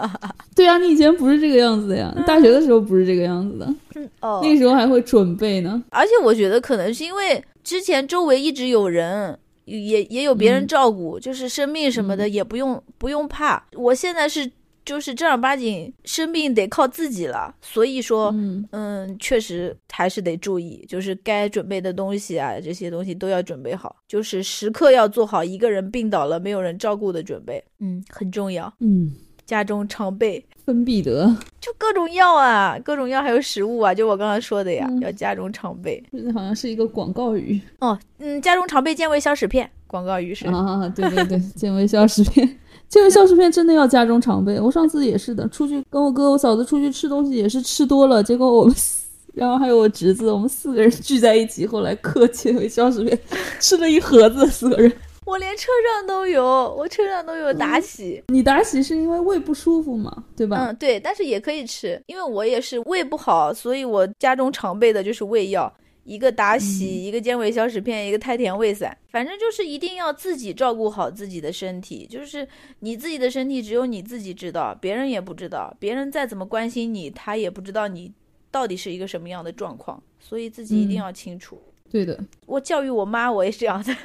[0.56, 3.74] 对啊，你以前不是这个样子的呀，大学的时候不是这个样子的，
[4.22, 5.82] 哦，那个时候还会准备呢。
[5.90, 9.36] 而且我觉得可能是因为之前周围一直有人，
[9.66, 13.66] 也也有别人嗯照顾，就是生病什么的也不用、不用怕。
[13.74, 14.48] 我现在是
[14.86, 18.32] 就是正儿八经生病得靠自己了，所以说。
[18.36, 28.74] 嗯，嗯，确实还是得注意，就是该准备的东西啊，这些东西都要准备好，就是时刻要做好一个人病倒了没有人照顾的准备，嗯，很重要。
[28.80, 29.12] 嗯，
[29.46, 36.04] 家中常备，芬必得， 就各种药啊，各种药还有食物啊，就我刚刚说的呀，嗯要家中常备。
[36.12, 40.48] 这好像是一个广告语哦，嗯，家中常备健胃消食片，广告语是。
[40.48, 40.88] 啊！
[40.96, 42.58] 对对对， 健胃消食片，
[42.94, 44.60] 健胃消食片真的要家中常备。
[44.60, 53.20] 我上次也是的，出去跟我哥、我嫂子出去吃东西也是吃多了，结果我们四，然后还有我侄子，我们四个人聚在一起，后来嗑健胃消食片，
[53.60, 54.94] 吃了一盒子，四个人。
[55.26, 56.44] 我连车上都有，
[56.78, 58.24] 我车上都有达喜。
[58.28, 60.58] 你达喜是因为胃不舒服嘛，对吧？
[60.60, 68.98] 嗯，对，但是也可以吃，因为我也是胃不好，所以我家中常备的就是胃药，一个达喜，一个健胃消食片，一个太田胃散。
[69.10, 72.48] 反正就是一定要自己照顾好自己的身体，就是
[72.80, 78.12] 你自己的身体只有你自己知道，别人也不知道，别人再怎么关心你，他也不知道你
[78.52, 81.62] 到底是一个什么样的状况，所以自己一定嗯要清楚。
[81.90, 83.96] 对的，我教育我妈，我也是这样的。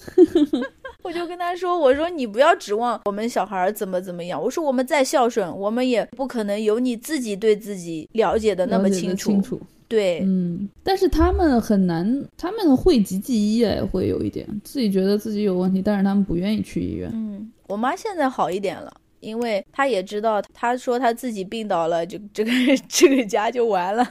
[1.02, 4.42] 我就跟她说：“我说你不要指望我们小孩儿怎么怎么样。
[4.42, 9.30] 我说我们再孝顺，我们也不可能有你自己对自己了解的那么清楚。
[9.30, 9.60] 清楚。
[9.90, 17.10] 对，嗯，但是他们很难，他们讳疾忌医哎，会有一点自己觉得自己有问题，但是他们不愿意去医院。
[17.12, 22.52] 嗯，我妈现在好一点了，因为她也知道，她说她自己病倒了，就这个
[22.88, 24.08] 这个家就完了。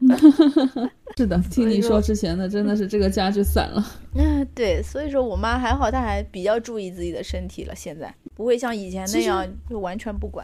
[1.18, 3.84] 是的，听你说说之前的，真的是这个家就散了。
[4.16, 10.42] 嗯，对，所以说我妈还好，她还比较注意自己的身体了，现在不会像以前那样就完全不管。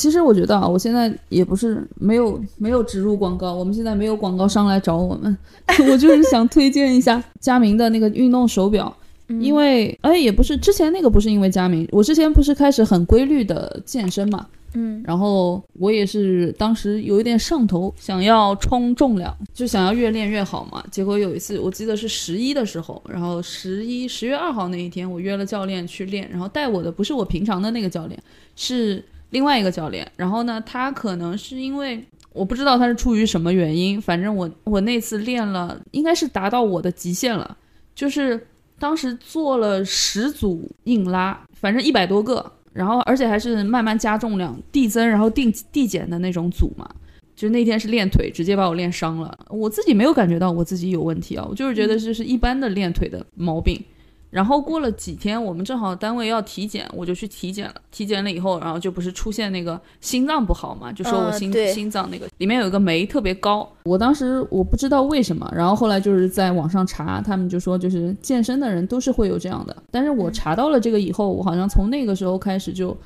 [0.00, 5.36] 其实我觉得啊，我现在也不是没有没有植入广告，我们现在没有广告商来找我们，
[5.90, 8.96] 我就是想推荐一下佳明的那个运动手表，
[9.28, 15.02] 因为哎也不是之前那个不是因为佳明，我之前不是开始很规律的健身嘛，嗯。
[15.04, 20.82] 然后我也是当时有一点上头，想要冲重量，就想要越练越好嘛。
[20.90, 28.18] 结果有一次，我记得是十一的时候，然后十一十月二号那一天，我约了教练去练，然后带我的不是我平常的那个教练，
[28.56, 30.06] 是另外一个教练。
[30.16, 37.56] 然后呢，他可能是因为我不知道他是出于什么原因，反正我我那次练了，应该是达到我的极限了，
[37.94, 38.46] 就是
[38.78, 46.88] 当时做了十组硬拉，反正一百多个，然后而且还是慢慢加重量，递增然后递递减的那种组嘛。
[47.36, 49.34] 就那天是练腿，直接把我练伤了。
[49.48, 53.82] 我自己没有感觉到我自己有问题啊，我就是觉得这是一般的练腿的毛病。
[54.30, 57.74] 然后过了几天，我们正好单位要体检，我就去体检了。
[57.90, 63.68] 体检了以后，然后就不是出现那个心脏不好嘛，就说我心、心脏那个里面有一个酶特别高。
[63.82, 69.76] 我当时我不知道为什么，然后后来就是在网上查，他们就说就是健身的人都是会有这样的。
[69.90, 72.96] 但是我查到了这个以后，我好像从那个时候开始就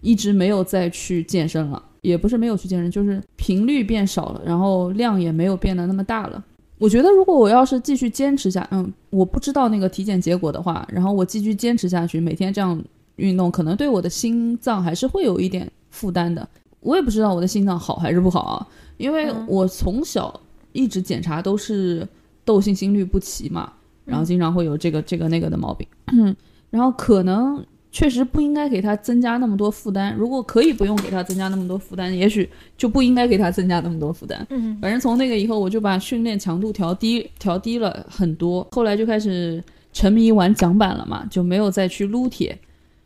[0.00, 6.42] 一直没有再去健身了，也不是没有去健身，就是频率变少了，然后量也没有变得那么大了。
[6.80, 12.82] 我觉得如果我要是继续坚持下，嗯，我不知道那个体检结果的话，然后我继续坚持下去，每天这样
[13.16, 16.48] 运动，可能对我的心脏还是会有一点负担的。
[16.80, 18.66] 我也不知道我的心脏好还是不好啊，
[18.96, 19.46] 因为嗯。
[19.46, 20.40] 我从小
[20.72, 22.08] 一直检查都是
[22.46, 23.70] 窦性心律不齐嘛，
[24.06, 25.86] 然后经常会有这个这个那个的毛病，
[26.70, 30.14] 然后可能确实不应该给他增加那么多负担。
[30.14, 34.46] 如果可以不用给他增加那么多负担，也许就不应该给他增加那么多负担。
[34.50, 38.66] 嗯反正从那个以后，我就把训练强度调低，调低了很多。
[38.72, 42.56] 后来就开始沉迷玩桨板了嘛，就没有再去撸铁。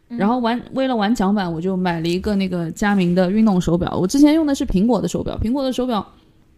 [0.06, 3.96] 然后玩为了玩桨板，我就买了一个那个佳明的运动手表。
[3.98, 6.06] 我之前用的是苹果的手表，苹果的手表，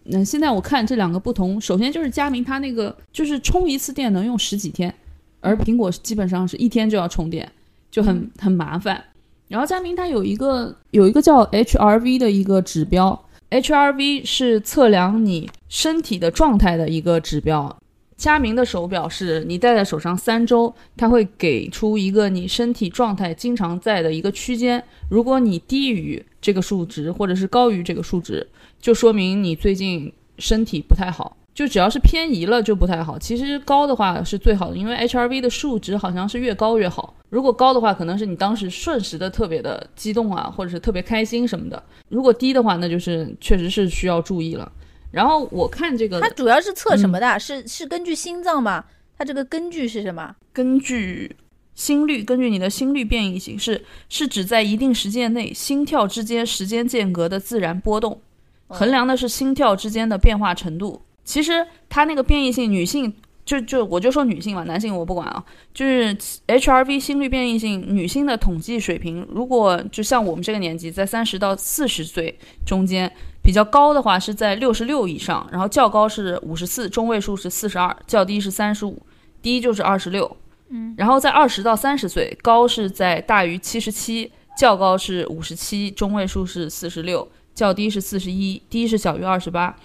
[0.07, 4.93] 嗯，现在我看这两个不同，首先就是佳明它那个就是充一次电能用十几天，
[5.41, 7.51] 而苹果基本上是一天就要充电，
[7.97, 9.03] 就很很麻烦。
[9.49, 17.75] 然后佳明它有一个有一个叫 HRV 的一个指标，HRV 是测量你身体的状态的一个指标。
[18.19, 24.83] 佳明的手表是你戴在手上三周，它会给出一个你身体状态经常在的一个区间。
[25.09, 28.47] 如果你低于这个数值，或者是高于这个数值，
[28.79, 31.35] 就说明你最近身体不太好。
[31.57, 33.19] 就只要是偏移了就不太好。
[33.19, 37.15] 其实高的话是最好的，因为 HRV 的数值好像是越高越好。
[37.31, 41.83] 如果高的话，可能是你当时瞬时的特别的激动啊，或者是特别开心什么的。
[42.11, 44.71] 如果低的话，那就是确实是需要注意了。
[45.11, 47.39] 然后我看这个它主要是测什么嗯的？
[47.41, 48.85] 是是根据心脏吗？
[49.17, 50.37] 它这个根据是什么？
[50.53, 51.35] 根据
[51.75, 58.21] 心率，根据你的心率变异型是是指在一定时间内心跳之间时间间隔的自然波动，
[58.67, 61.01] 衡量的是心跳之间的变化程度。
[61.27, 63.13] 其实它那个变异性，女性
[63.45, 65.45] 就就我就说女性吧，男性我不管啊。
[65.75, 73.13] 就是 HRV 心率变异性，女性的统计水平，如果就像我们这个年纪，在三十到四十岁中间，
[73.43, 79.03] 比较高的话是在六十六以上，然后较高是五十四，中位数是四十二，较低是三十五，
[79.43, 80.37] 低就是二十六。
[80.69, 89.77] 嗯，然后在二十到三十岁，高是在大于七十七，较高是五十七，中位数是四十六，较低是四十一，低是小于二十八。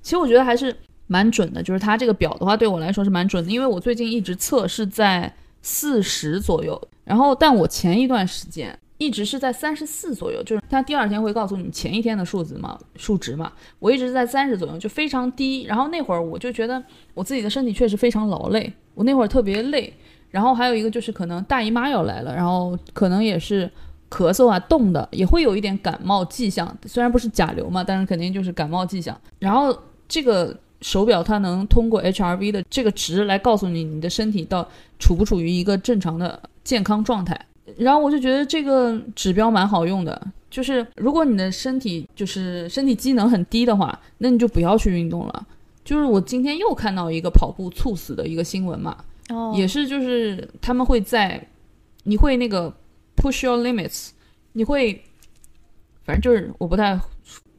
[0.00, 0.74] 其实我觉得还是
[1.10, 15.64] 蛮准的，就是它这个表的话，对我来说是蛮准的，因为我最近一直测是在四十左右，然后但我前一段时间一直是在三十四左右，就是它第二天会告诉你前一天的数字嘛，数值嘛，我一直在三十左右，就非常低。
[15.64, 16.80] 然后那会儿我就觉得
[17.12, 19.92] 我自己的身体确实非常劳累，我那会儿特别累。
[20.30, 23.68] 然后还有一个就是可能大姨妈要来了，然后可能也是
[24.08, 26.78] 咳嗽啊、冻的，也会有一点感冒迹象。
[26.86, 29.20] 虽然不是甲流嘛，但是肯定就是感冒迹象。
[29.40, 34.66] 然后这个手表它能通过 HRV 的这个值来告诉你你的身体到
[34.98, 37.38] 处不处于一个正常的健康状态。
[37.76, 45.46] 然后我就觉得这个指标蛮好用的，就是如果你的身体就是身体机能很低的话，那你就不要去运动了。
[45.84, 48.96] 就是我今天又看到一个跑步猝死的一个新闻嘛，
[49.28, 51.46] 哦也是就是他们会在，
[52.04, 52.72] 你会那个
[53.16, 54.10] push your limits，
[54.52, 55.02] 你会，
[56.10, 56.98] 反正就是我不太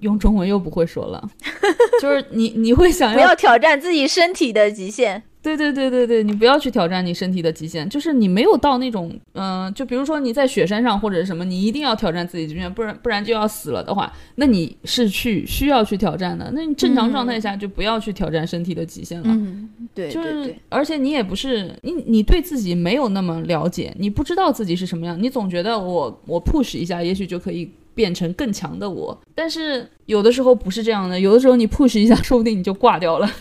[0.02, 1.30] 用中文又不会说了，
[2.02, 5.24] 就是你你会想不要挑战自己身体的极限。
[5.44, 16.52] 对对对对对，你不要去挑战你身体的极限，就是你没有到那种，嗯、就比如说你在雪山上或者什么，你一定要挑战自己极限，不然不然就要死了的话，那你是去需要去挑战的。
[16.54, 19.26] 那你正常状态下就不要去挑战身体的极限了。
[19.30, 33.30] 嗯，对就是而且你也不是你，你对自己没有那么了解，你不知道自己是什么样，你总觉得我我 push 一下，也许就可以变成更强的我，但是有的时候不是这样的，有的时候你 push 一下， 说不定你就挂掉了。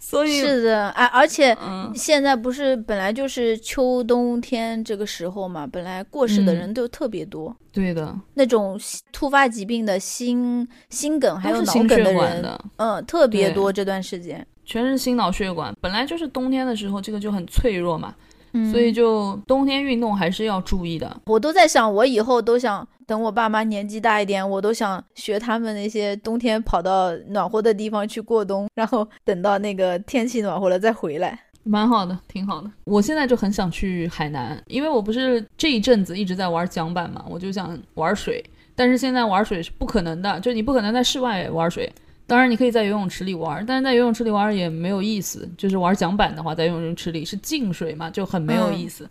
[0.00, 6.56] 所以，是的，啊，而且嗯，现在不是本来就是秋冬天这个时候嘛，本来过世的嗯。
[6.56, 14.46] 人都特别多，对的，那种突发疾病的心心梗还有脑梗的人，嗯，特别多这段时间。
[14.64, 15.74] 全是心脑血管。
[15.80, 18.14] 本来就是冬天的时候，这个就很脆弱嘛，
[18.52, 21.20] 嗯所以就冬天运动还是要注意的。
[21.26, 31.38] 我都在想，我以后都想等我爸妈年纪大一点，我都想学他们那些冬天跑到暖和的地方去过冬，然后等到那个天气暖和了再回来。
[31.64, 32.70] 蛮好的，挺好的。
[32.84, 38.42] 我现在就很想去海南，因为我不是这一阵子一直在玩桨板嘛，我就想玩水。
[38.74, 41.92] 但是现在玩水是不可能的，就你不可能在室外玩水，
[42.28, 45.48] 当然，你可以在游泳池里玩，但是在游泳池里玩也没有意思。
[45.56, 49.08] 就是玩桨板的话，在游泳池里是静水嘛，就很没有意思。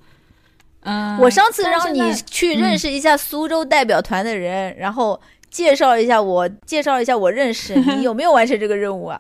[0.82, 9.20] 嗯，我上次让你去认识一下苏州代表团的人，然后介绍一下我，介绍一下我认识你， 有没有完成这个任务啊？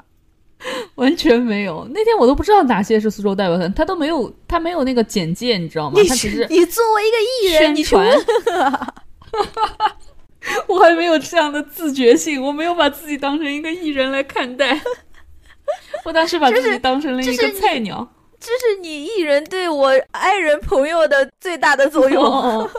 [0.96, 1.88] 完全没有。
[1.92, 6.00] 那天我都不知道哪些是苏州代表团，他都没有，他没有那个简介，你知道吗？
[6.08, 8.26] 他只是你作为一个艺人，宣传问。
[10.68, 14.80] 我还没有这样的自觉性，我没有把自己当成一个艺人来看待。
[16.06, 18.08] 我当时把自己当成了一个菜鸟。
[18.40, 22.24] 这是你艺人对我爱人朋友的最大的作用。
[22.24, 22.70] 哦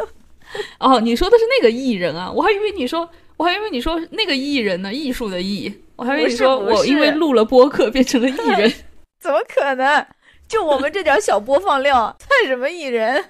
[0.81, 2.31] 哦， 哦，你说的是那个艺人啊？
[2.31, 5.83] 我还以为你说，我还以为你说那个艺人呢，艺术的艺。
[5.97, 8.73] 我还以为你说我因为录了播客变成了艺人。
[9.21, 10.07] 怎么可能？
[10.49, 13.23] 就我们这点小播放量，算什么艺人？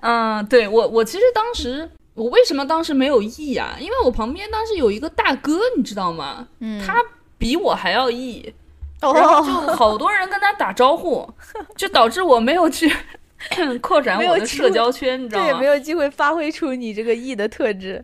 [0.00, 3.76] 嗯，对我，我其实当时我为什么当时没有艺啊？
[3.80, 6.46] 因为我旁边当时有一个大哥，你知道吗？
[6.60, 7.02] 嗯他
[7.38, 8.54] 比我还要 E，。
[9.00, 11.28] 然后就哦，好多人跟他打招呼，
[11.76, 12.90] 就导致我没有去
[13.82, 15.66] 扩展我的没有社交圈，你知道吗对没？
[15.66, 18.02] 有机会发挥出你这个 E 的特质。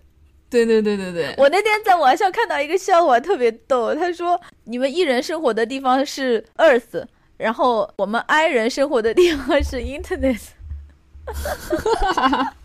[0.50, 3.94] 对对对对对，我那天在网上看到一个笑话，特别逗。
[3.94, 7.04] 他说，你们艺人生活的地方是 Earth，
[7.38, 10.48] 然后我们 I 人生活的地方是 Internet。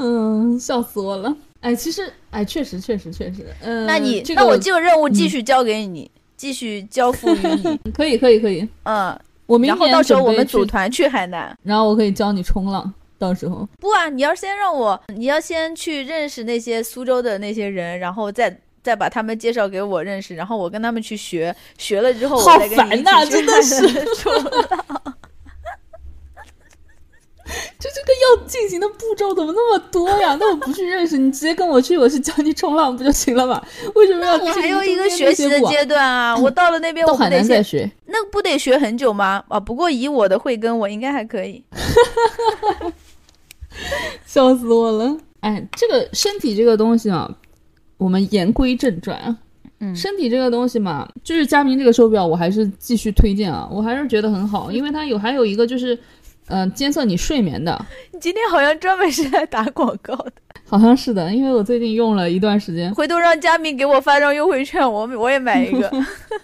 [0.02, 1.36] 嗯，笑死我了。
[1.60, 7.78] 哎，其实，哎，确实，确实，确实，嗯、那你，这个那我这个任务继续交给你，继续交付于你。
[7.92, 8.66] 可以，可以，可以。
[8.84, 11.54] 嗯，我明年然后到时候我们组团去海南。
[11.62, 13.68] 然后我可以教你冲浪，到时候。
[13.78, 25.14] 不啊，你要先让我，你要先去认识那些苏州的那些人，然后再再把他们介绍给我认识，然后我跟他们去学，学了之后好我再跟你去真的是海南冲浪
[27.78, 30.36] 就这个要进行的步骤怎么那么多呀？
[30.40, 33.62] 那我不去认识你，直接跟我去，我去教你冲浪不就行了吗？
[33.94, 37.90] 为什么要我还有一个学习的阶段啊，我到了那边我不得先，南再学。
[38.06, 39.42] 那不得学很久吗？
[39.48, 41.62] 啊，不过以我的慧根，我应该还可以。
[44.26, 45.16] 笑死我了！
[45.40, 47.30] 哎，这个身体这个东西啊，
[47.96, 49.36] 我们言归正传啊。
[49.82, 55.98] 嗯身体这个东西嘛，就是佳明这个手表，我还是继续推荐啊，我还是觉得很好，因为它有还有一个就是，
[56.50, 60.32] 呃，监测你睡眠的，你今天好像专门是来打广告的，
[60.66, 65.88] 好像是的，因为我最近用了一段时间，回头让佳明给我发张优惠券，我我也买一个。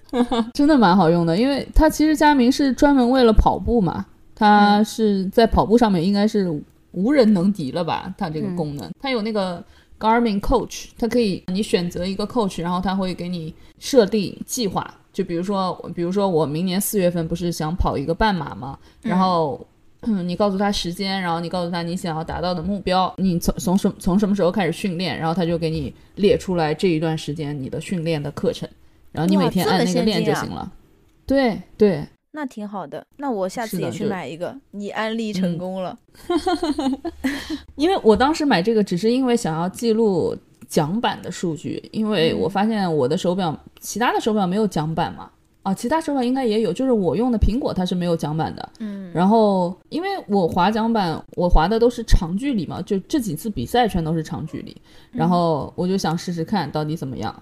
[0.55, 6.49] 真的蛮好用的，因为它其实佳明是专门为了跑步嘛，它是在跑步上面应该是
[6.93, 8.15] 无人能敌了吧？
[8.17, 9.63] 它这个功能，它有那个
[9.99, 18.79] Garmin Coach，它可以你选择一个 Coach，然后它会给你设定计划，就比如说，比如说我明年四月份不是想跑一个半马吗？
[19.03, 19.67] 然后。
[20.07, 28.69] 嗯，你告诉他时间，然后你告诉他你想要达到的目标，你从从什从什么时候开始训练，然后他就给你列出来这一段时间你的训练的课程，
[29.13, 30.71] 然后你每天按那个练就行了。
[31.27, 34.57] 对对，那挺好的，那我下次也去买一个。
[34.71, 35.99] 你安利成嗯功了，
[37.75, 40.37] 因为我当时买这个只是因为想要记录
[40.69, 45.31] 桨板的数据，因为我发现我的手表，其他的手表没有桨板嘛。
[45.67, 48.69] 啊，其他手表应该也有，就是我用的苹果它是没有桨板的。
[48.79, 54.77] 嗯，然后因为我滑桨板，我滑的都是长距离嘛，就这几次比赛全都是长距离，
[55.11, 57.35] 然后我就想试试看到底怎么样。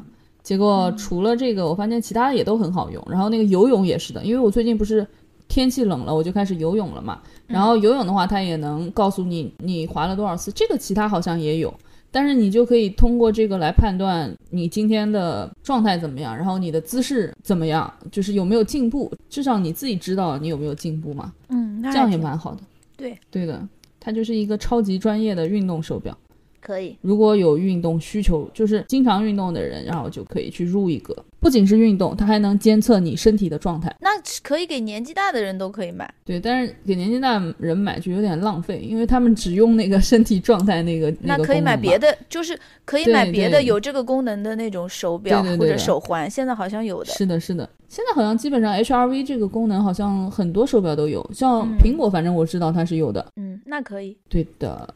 [0.42, 3.06] 结果除了这个，我发现其他的也都很好用。
[3.10, 5.06] 然后那个游泳也是的，因为我最近不是
[5.46, 7.20] 天气冷了，我就开始游泳了嘛。
[7.46, 11.74] 然后游泳的话，它也能告诉你你滑了多少次，这个其他好像也有。
[12.14, 21.32] 但是你就可以通过这个来判断你今天的状态怎么样，然后你的姿势怎么样，就是有没有进步，至少你自己知道你有没有进步嘛。
[21.48, 22.60] 嗯，那这样也蛮好的。
[22.96, 26.16] 对，对的，它就是一个超级专业的运动手表。
[26.64, 26.96] 可以。
[27.02, 31.14] 如果有运动需求，就是经常运动的人，然后就可以去入一个。
[31.38, 33.94] 不仅是运动，它还能监测你身体的状态。
[34.00, 34.08] 那
[34.42, 36.10] 可以给年纪大的人都可以买。
[36.24, 42.16] 对，但是给年纪大人买就有点浪费，因为他们只用那个身体状态那个 那可以买别的。
[42.30, 47.12] 就是可以买别的有这个功能的那种手表或者手环，现在好像有的。
[47.12, 47.68] 是的，是的。
[47.88, 53.24] 现在好像基本上 HRV 这个功能好像很多手表都有，像嗯苹果，反正我知道它是有的。
[53.36, 54.16] 嗯，那可以。
[54.30, 54.94] 对的，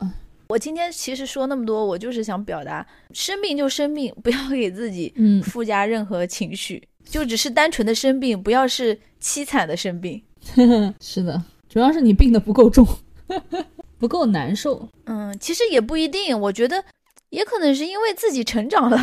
[0.49, 10.23] 我今天其实说那么多，我就是想表达，生病就生病，不要给自己嗯，附加任何情绪，就只是单纯的生病，不要是凄惨的生病。
[11.01, 12.87] 是的，主要是你病的不够重，
[13.99, 14.89] 不够难受。
[15.05, 16.83] 嗯，其实也不一定，我觉得
[17.29, 18.99] 也可能是因为自己成长了，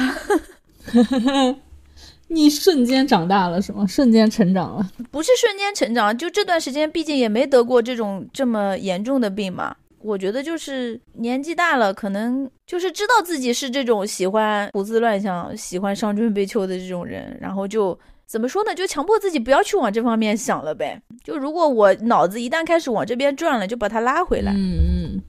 [2.29, 3.85] 你瞬间长大了是吗？
[3.85, 4.91] 瞬间成长了。
[5.11, 9.75] 不是瞬间成长，就这段时间，毕竟也没得过这种这么严重的病嘛。
[10.05, 17.97] 我觉得就是年纪大了，可能就是知道自己是这种喜欢胡思乱想、喜欢伤春悲秋的这种人，然后就
[18.27, 18.75] 怎么说呢？
[18.75, 21.01] 就强迫自己不要去往这方面想了呗。
[21.23, 24.51] 就如果我脑子一旦开始往这边转了，就把它拉回来。
[24.53, 25.21] 嗯嗯，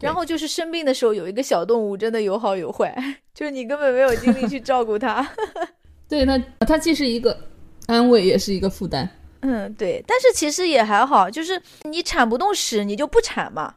[0.00, 2.92] 然后就是生病的时候有一个小动物，真的有好有坏，
[3.32, 5.24] 就是你根本没有精力去照顾它。
[6.08, 7.38] 对它，它既是一个
[7.86, 9.08] 安慰，也是一个负担。
[9.42, 13.74] 嗯，对，但是其实也还好，就是你铲不动屎，你就不铲嘛，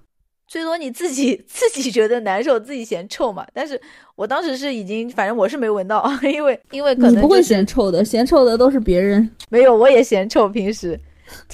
[0.49, 3.45] 最多你自己 自己觉得难受，自己嫌臭嘛。
[3.53, 3.79] 但是
[4.15, 9.29] 我当时是已经，反正我是没闻到， 因为因为可能、你不会嫌臭的，嫌臭的都是别人。
[9.49, 10.99] 没有，我也嫌臭，平时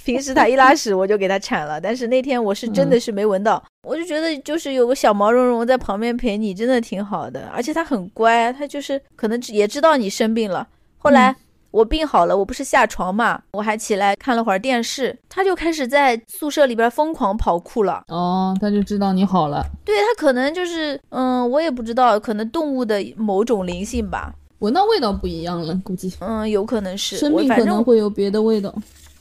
[0.06, 10.66] 平时他一拉屎我就给他铲了，但是那天我是真的是没闻到，我就觉得就是有个小毛茸茸在旁边陪你，真的挺好的，而且他很乖，他就是可能也知道你生病了，
[10.98, 11.36] 后来。
[11.76, 18.02] 我病好了，我不是下床嘛，我还起来看了会儿电视，他就开始在宿舍里边疯狂跑酷了。
[18.08, 19.62] 哦，他就知道你好了。
[19.84, 24.34] 对他可能就是，嗯，我也不知道，可能动物的某种灵性吧。
[24.60, 26.14] 闻到味道不一样了，估计。
[26.22, 27.18] 嗯，有可能是。
[27.18, 28.74] 生命可能会有别的味道。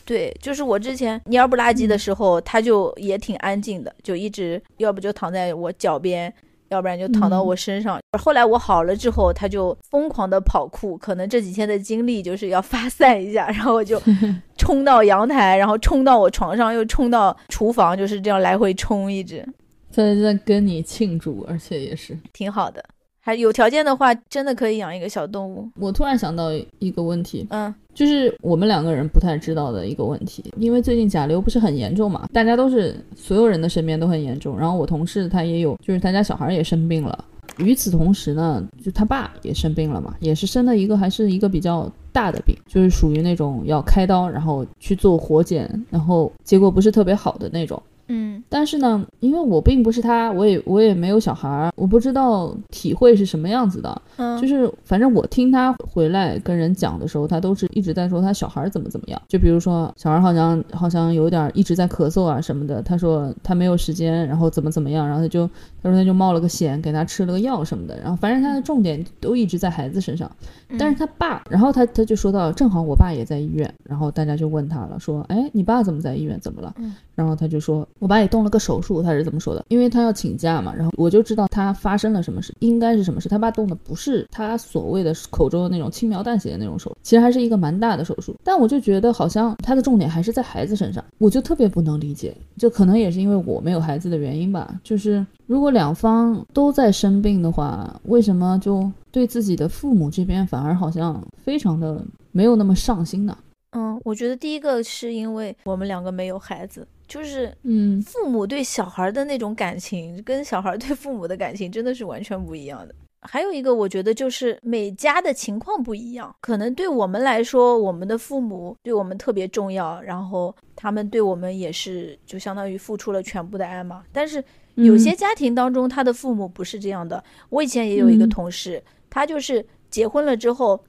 [0.04, 6.32] 对，就是我之前蔫不拉几的时候，他就也挺安静的，就一直要不就躺在我脚边。
[6.74, 7.98] 要不然就躺到我身上。
[8.18, 14.00] 后来我好了之后，他就疯狂的跑酷，可能这几天的精力就是要发散一下，然后我就
[14.58, 19.46] 冲到阳台，然后冲到我床上，又冲到厨房，就是这样来回冲，一直
[19.90, 22.84] 在在跟你庆祝，而且也是挺好的。
[23.20, 25.66] 还有条件的话，真的可以养一个小动物。
[25.80, 34.58] 我突然想到一个问题，嗯，就是我们两个人不太知道的一个问题，因为最近甲流不是很严重嘛，大家都是所有人的身边都很严重。
[34.58, 37.24] 然后我同事他也有，就是他家小孩也生病了。
[37.58, 47.80] 与此同时呢，就他爸也生病了嘛，也是生了一个还是一个比较大的病，就是属于那种要开刀，然后去做活检，然后结果不是特别好的那种。
[48.08, 54.02] 嗯，但是呢，因为我并不是他，我也我也没有小孩儿，我不知道体会是什么样子的。
[54.16, 59.20] 嗯，就是反正我听他回来跟人讲的时候，他都是一直在说他小孩怎么怎么样。
[59.28, 65.46] 就比如说小孩好像好像有点一直在咳嗽啊什么的，他说他没有时间，然后怎么怎么样，然后他就
[65.82, 67.98] 他说他就冒了个险，给他吃了个药什么的。
[68.00, 70.30] 然后反正他的重点都一直在孩子身上。
[70.76, 76.38] 但是他爸，然后他他就说到，正好我爸也在医院，然后大家就问他了，说，哎，你爸怎么在医院？
[76.40, 76.74] 怎么了？
[77.14, 79.64] 然后他就说，我爸也动了个手术，他是怎么说的？
[79.68, 80.74] 因为他要请假嘛。
[80.74, 83.28] 然后我就知道他发生了什么事，应该是什么事。
[83.28, 88.34] 他爸动的不是他所谓的口中的那种轻描淡写的那种手术，其实还是一个蛮大的手术。
[88.42, 92.34] 但我就觉得好像他的重点还是在孩子身上，我就特别不能理解。
[92.56, 94.74] 就可能也是因为我没有孩子的原因吧。
[94.82, 103.36] 就是如果两方都在生病的话，为什么就对自己的父母这边反而好像非常的没有那么上心呢？
[103.76, 106.86] 嗯，我觉得第一个是因为我们两个没有孩子。
[107.06, 112.94] 就是，嗯，父母对小孩的那种感情，跟小孩对父母的感情真的是完全不一样的。
[113.26, 124.04] 还有一个，我觉得就是每家的情况不一样，可能对我们来说，我们的父母对我们特别重要，然后他们对我们也是就相当于付出了全部的爱嘛。
[124.12, 124.44] 但是
[124.74, 127.22] 有些家庭当中，他的父母不是这样的。
[127.48, 130.84] 我以前也有一个同事，他就是结婚了之后，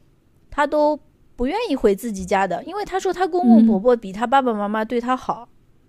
[0.52, 1.00] 他都
[1.38, 5.48] 不愿意回自己家的，因为他说他公公婆婆比他爸爸妈妈对他好。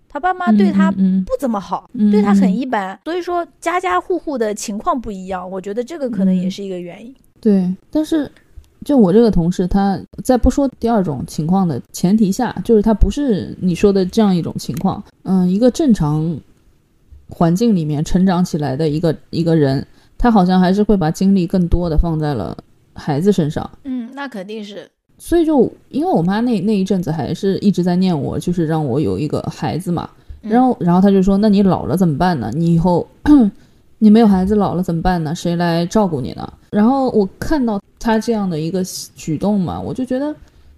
[0.09, 7.13] 他爸妈对他不怎么好，对他很一般，所以说家家户户的情况不一样，我觉得这个可能也是一个原因。
[7.39, 8.31] 对，但是
[8.83, 15.03] 就我这个同事，他在不说第二种情况的前提下，就是他不是你说的这样一种情况。
[15.23, 16.39] 嗯，一个正常
[17.29, 19.85] 环境里面成长起来的一个一个人，
[20.17, 22.57] 他好像还是会把精力更多的放在了
[22.93, 23.69] 孩子身上。
[23.83, 24.89] 嗯，那肯定是。
[25.17, 30.09] 所以就因为我妈那那一阵子还是一直在念我，就是让我有一个孩子嘛。
[30.41, 32.49] 然后然后他就说：“那你老了怎么办呢？
[32.53, 33.05] 你以后
[33.97, 35.33] 你没有孩子老了怎么办呢？
[35.33, 38.83] 谁来照顾你呢？”然后我看到他这样的一个
[39.15, 40.33] 举动嘛，我就觉得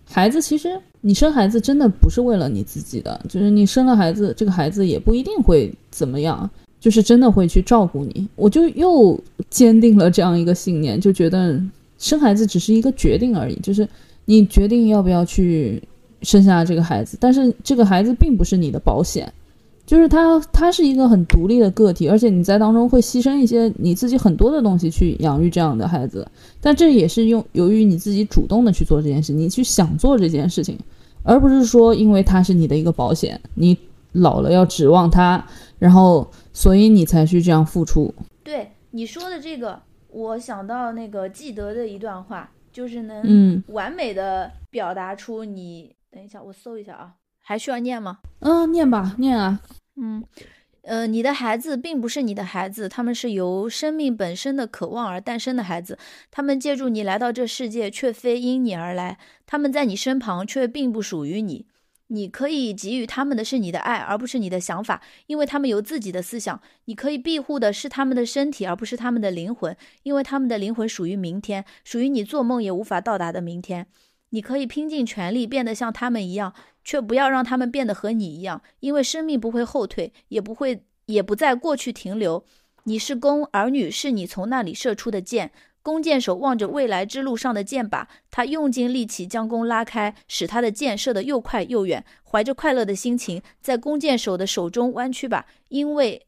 [0.09, 0.69] 孩子其实
[1.01, 8.27] 你生孩子真的不是为了你自己的，就是你生了孩子，这个孩子也不一定会怎么样，就是真的会去照顾你。
[8.37, 9.19] 我就又
[9.49, 11.61] 坚定了这样一个信念，就觉得
[11.99, 13.87] 生孩子只是一个决定而已，就是。
[14.29, 15.81] 你决定要不要去
[16.21, 19.33] 生下这个孩子，但是这个孩子并不是你的保险，
[19.87, 26.27] 就是他，他是一个很独立的个体，而且你在当中会牺牲一些你自己很多的东西去养育这样的孩子，
[26.61, 30.77] 但这也是用由于你自己主动的去做这件事，你去想做这件事情，
[31.23, 33.75] 而不是说因为他是你的一个保险，你
[34.11, 35.43] 老了要指望他，
[35.79, 38.13] 然后所以你才去这样付出。
[38.43, 42.51] 对你说的这个，我想到那个记得的一段话。
[42.79, 45.93] 就是能完美的表达出你。
[46.09, 48.19] 等一下，我搜一下啊，还需要念吗？
[48.39, 49.59] 嗯，念吧，念啊。
[49.97, 50.23] 嗯，
[50.83, 55.99] 呃，你的孩子并不是你的孩子，他们是由生命本身的渴望而诞生的孩子。
[56.31, 59.17] 他们借助你来到这世界，却非因你而来。
[59.45, 61.65] 他们在你身旁，却并不属于你。
[62.11, 66.59] 你可以给予他们的是你的爱，而不是你的想法，因为他们有自己的思想。
[66.85, 73.87] 你可以庇护的是他们的身体，而不是他们的灵魂，因为他们的灵魂属于明天，属于你做梦也无法到达的明天。
[74.31, 76.53] 你可以拼尽全力变得像他们一样，
[76.83, 82.43] 却不要让他们变得和你一样，因为生命不会后退，也不会，也不在过去停留。
[82.85, 85.51] 你是弓，儿女是你从那里射出的箭。
[85.81, 92.03] 弓箭手望着未来之路上的箭靶，他用尽力气将弓拉开，使他的箭射得又快又远。
[92.23, 96.25] 怀着快乐的心情，在弓箭手的手中弯曲吧，因为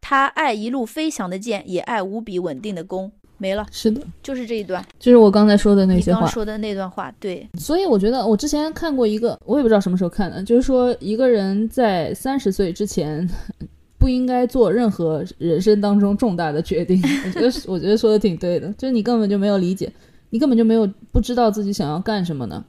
[0.00, 3.10] 他爱一路飞翔的箭，也爱无比稳定的弓。
[3.38, 6.20] 没了，是的，就是这一段，就是我刚才说的那些话。
[6.20, 7.48] 你刚说的那段话，对。
[7.58, 13.28] 所以我觉得，我之前看过一个，我也不知道什么时候看的，就是说一个人在三十岁之前。
[14.02, 17.00] 不应该做任何人生当中重大的决定。
[17.24, 19.92] 我觉得，我觉得说的挺对的，就是你根本就没有理解，
[20.30, 22.64] 你根本就没有不知道自己想要干什么呢。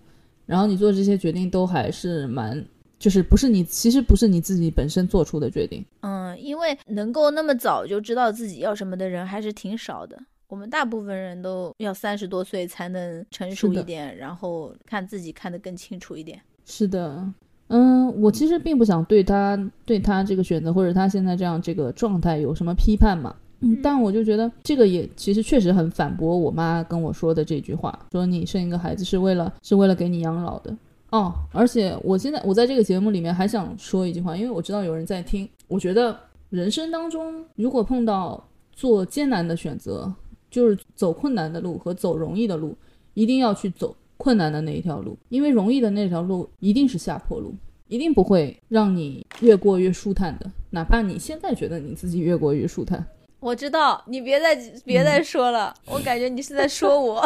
[0.45, 2.63] 然后你做这些决定都还是蛮，
[2.99, 5.83] 就是不是你，其实不是你自己本身做出的决定。
[6.01, 10.15] 嗯，因为能够那么早就知道自己要什么的人还是挺少的。
[10.47, 16.39] 我们大部分人都要三十多岁才能成熟一点，然后看自己看得更清楚一点。
[16.63, 17.27] 是的。
[17.75, 23.35] 嗯，我其实并不想对他对他这个选择或者他现在这样这个状态有什么批判嘛。
[23.61, 30.77] 嗯，但我就觉得这个也其实确实很反驳我妈跟我说的这句话，说你生一个孩子是为了是为了给你养老的
[31.09, 31.33] 哦。
[31.51, 35.49] 而且我现在我在这个节目里面还想说一句话，因为我知道有人在听。
[35.67, 36.15] 我觉得
[36.51, 40.13] 人生当中如果碰到做艰难的选择，
[40.51, 42.77] 就是走困难的路和走容易的路，
[43.15, 43.95] 一定要去走。
[44.23, 47.53] 困难的那一条路，因为容易的那条路一定是下坡路，
[47.89, 50.49] 一定不会让你越过越舒坦的。
[50.69, 53.05] 哪怕你现在觉得你自己越过越舒坦，
[53.41, 54.55] 我知道你别再
[54.85, 57.21] 别再说了，我感觉你是在说我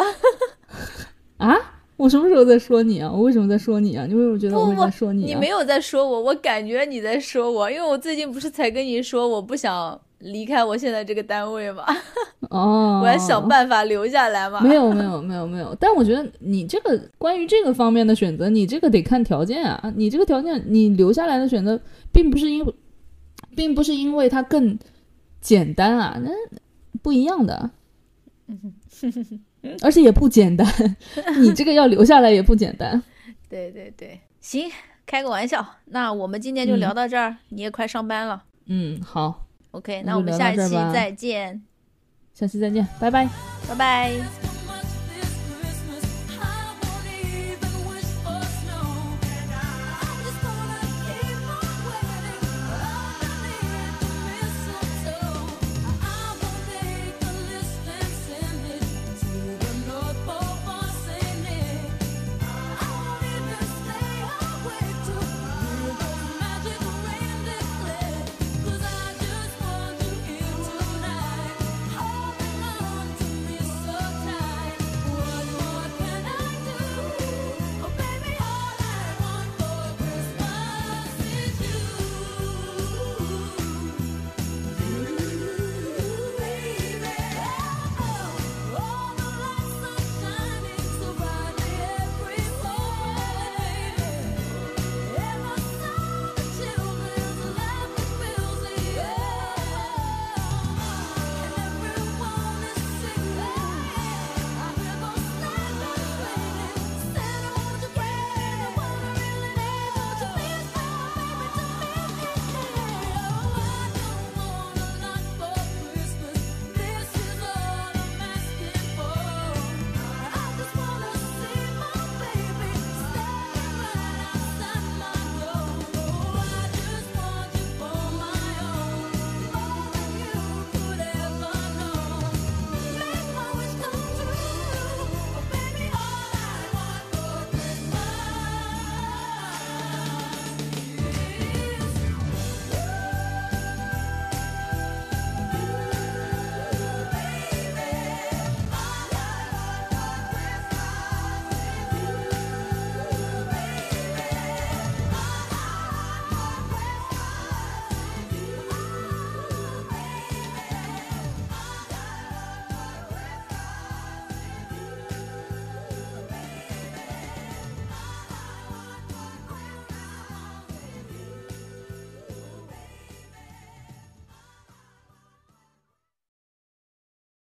[1.38, 1.56] 啊！
[1.96, 3.08] 我什么时候在说你啊？
[3.12, 4.04] 我为什么在说你啊？
[4.04, 5.24] 你为什么觉得我在说你？
[5.24, 10.00] 你没有在说我，我感觉你在说我，因为我最近不是才跟你说我不想。
[10.18, 11.84] 离开我现在这个单位嘛，
[12.50, 14.60] 哦，我要想办法留下来嘛。
[14.60, 19.92] 没有没有没有没有，但我觉得你这个关于这个方面的选择，你这个得看条件啊。
[19.96, 21.80] 你这个条件，你留下来的选择，
[22.12, 22.64] 并不是因，
[23.54, 24.78] 并不是因为它更
[25.40, 26.30] 简单啊，那
[27.00, 27.70] 不一样的，
[29.82, 30.66] 而且也不简单。
[31.40, 33.00] 你这个要留下来也不简单。
[33.48, 34.68] 对对对，行，
[35.06, 35.64] 开个玩笑。
[35.86, 38.42] 那我们今天就聊到这儿，你也快上班了。
[38.66, 39.44] 嗯，好。
[39.78, 41.62] OK，那我们下一期再见。
[42.34, 43.28] 下期再见，拜拜，
[43.68, 44.47] 拜拜。